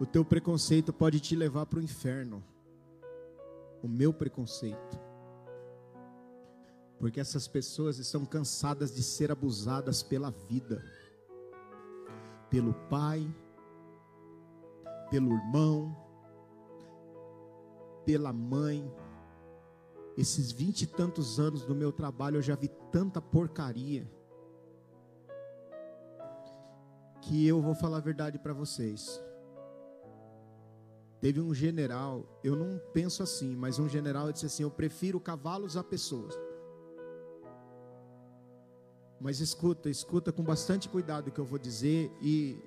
o 0.00 0.06
teu 0.06 0.24
preconceito 0.24 0.92
pode 0.92 1.18
te 1.20 1.34
levar 1.34 1.66
para 1.66 1.80
o 1.80 1.82
inferno. 1.82 2.42
O 3.82 3.88
meu 3.88 4.12
preconceito. 4.12 4.98
Porque 6.98 7.20
essas 7.20 7.46
pessoas 7.46 7.98
estão 7.98 8.24
cansadas 8.24 8.94
de 8.94 9.02
ser 9.02 9.30
abusadas 9.30 10.02
pela 10.02 10.30
vida, 10.30 10.84
pelo 12.50 12.74
pai, 12.88 13.32
pelo 15.10 15.32
irmão, 15.32 15.96
pela 18.04 18.32
mãe. 18.32 18.90
Esses 20.18 20.50
vinte 20.50 20.82
e 20.82 20.86
tantos 20.88 21.38
anos 21.38 21.64
do 21.64 21.76
meu 21.76 21.92
trabalho 21.92 22.38
eu 22.38 22.42
já 22.42 22.56
vi 22.56 22.66
tanta 22.90 23.22
porcaria. 23.22 24.04
Que 27.22 27.46
eu 27.46 27.62
vou 27.62 27.72
falar 27.72 27.98
a 27.98 28.00
verdade 28.00 28.36
para 28.36 28.52
vocês. 28.52 29.22
Teve 31.20 31.40
um 31.40 31.54
general, 31.54 32.26
eu 32.42 32.56
não 32.56 32.80
penso 32.92 33.22
assim, 33.22 33.54
mas 33.54 33.78
um 33.78 33.88
general 33.88 34.32
disse 34.32 34.46
assim: 34.46 34.64
Eu 34.64 34.72
prefiro 34.72 35.20
cavalos 35.20 35.76
a 35.76 35.84
pessoas. 35.84 36.34
Mas 39.20 39.38
escuta, 39.38 39.88
escuta 39.88 40.32
com 40.32 40.42
bastante 40.42 40.88
cuidado 40.88 41.28
o 41.28 41.30
que 41.30 41.38
eu 41.38 41.44
vou 41.44 41.60
dizer 41.60 42.10
e 42.20 42.60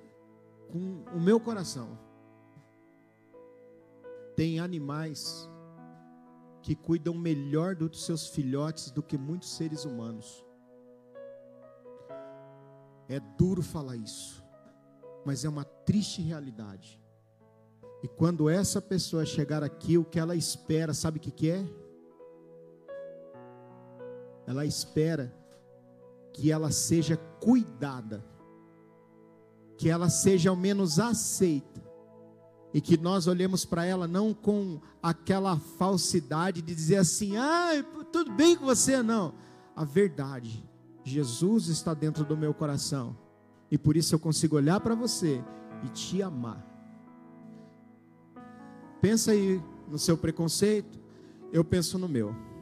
com 0.70 1.04
o 1.14 1.20
meu 1.20 1.38
coração. 1.38 1.98
Tem 4.34 4.58
animais 4.58 5.51
que 6.62 6.76
cuidam 6.76 7.12
melhor 7.12 7.74
dos 7.74 8.04
seus 8.04 8.28
filhotes 8.28 8.90
do 8.90 9.02
que 9.02 9.18
muitos 9.18 9.54
seres 9.56 9.84
humanos. 9.84 10.44
É 13.08 13.18
duro 13.36 13.62
falar 13.62 13.96
isso, 13.96 14.42
mas 15.24 15.44
é 15.44 15.48
uma 15.48 15.64
triste 15.64 16.22
realidade. 16.22 17.02
E 18.02 18.08
quando 18.08 18.48
essa 18.48 18.80
pessoa 18.80 19.26
chegar 19.26 19.62
aqui, 19.62 19.98
o 19.98 20.04
que 20.04 20.18
ela 20.18 20.34
espera, 20.34 20.94
sabe 20.94 21.18
o 21.18 21.20
que, 21.20 21.30
que 21.30 21.50
é? 21.50 21.64
Ela 24.46 24.64
espera 24.64 25.34
que 26.32 26.50
ela 26.50 26.70
seja 26.70 27.16
cuidada, 27.40 28.24
que 29.76 29.88
ela 29.88 30.08
seja 30.08 30.50
ao 30.50 30.56
menos 30.56 30.98
aceita, 30.98 31.82
e 32.74 32.80
que 32.80 32.96
nós 32.96 33.26
olhemos 33.26 33.64
para 33.64 33.84
ela 33.84 34.08
não 34.08 34.32
com 34.32 34.80
aquela 35.02 35.58
falsidade 35.58 36.62
de 36.62 36.74
dizer 36.74 36.96
assim, 36.96 37.36
ah, 37.36 37.84
tudo 38.12 38.32
bem 38.32 38.56
com 38.56 38.64
você, 38.64 39.02
não. 39.02 39.34
A 39.76 39.84
verdade, 39.84 40.64
Jesus 41.04 41.68
está 41.68 41.92
dentro 41.94 42.24
do 42.24 42.36
meu 42.36 42.54
coração, 42.54 43.16
e 43.70 43.76
por 43.76 43.96
isso 43.96 44.14
eu 44.14 44.18
consigo 44.18 44.56
olhar 44.56 44.80
para 44.80 44.94
você 44.94 45.42
e 45.84 45.88
te 45.88 46.22
amar. 46.22 46.66
Pensa 49.00 49.32
aí 49.32 49.60
no 49.88 49.98
seu 49.98 50.16
preconceito, 50.16 50.98
eu 51.52 51.64
penso 51.64 51.98
no 51.98 52.08
meu. 52.08 52.34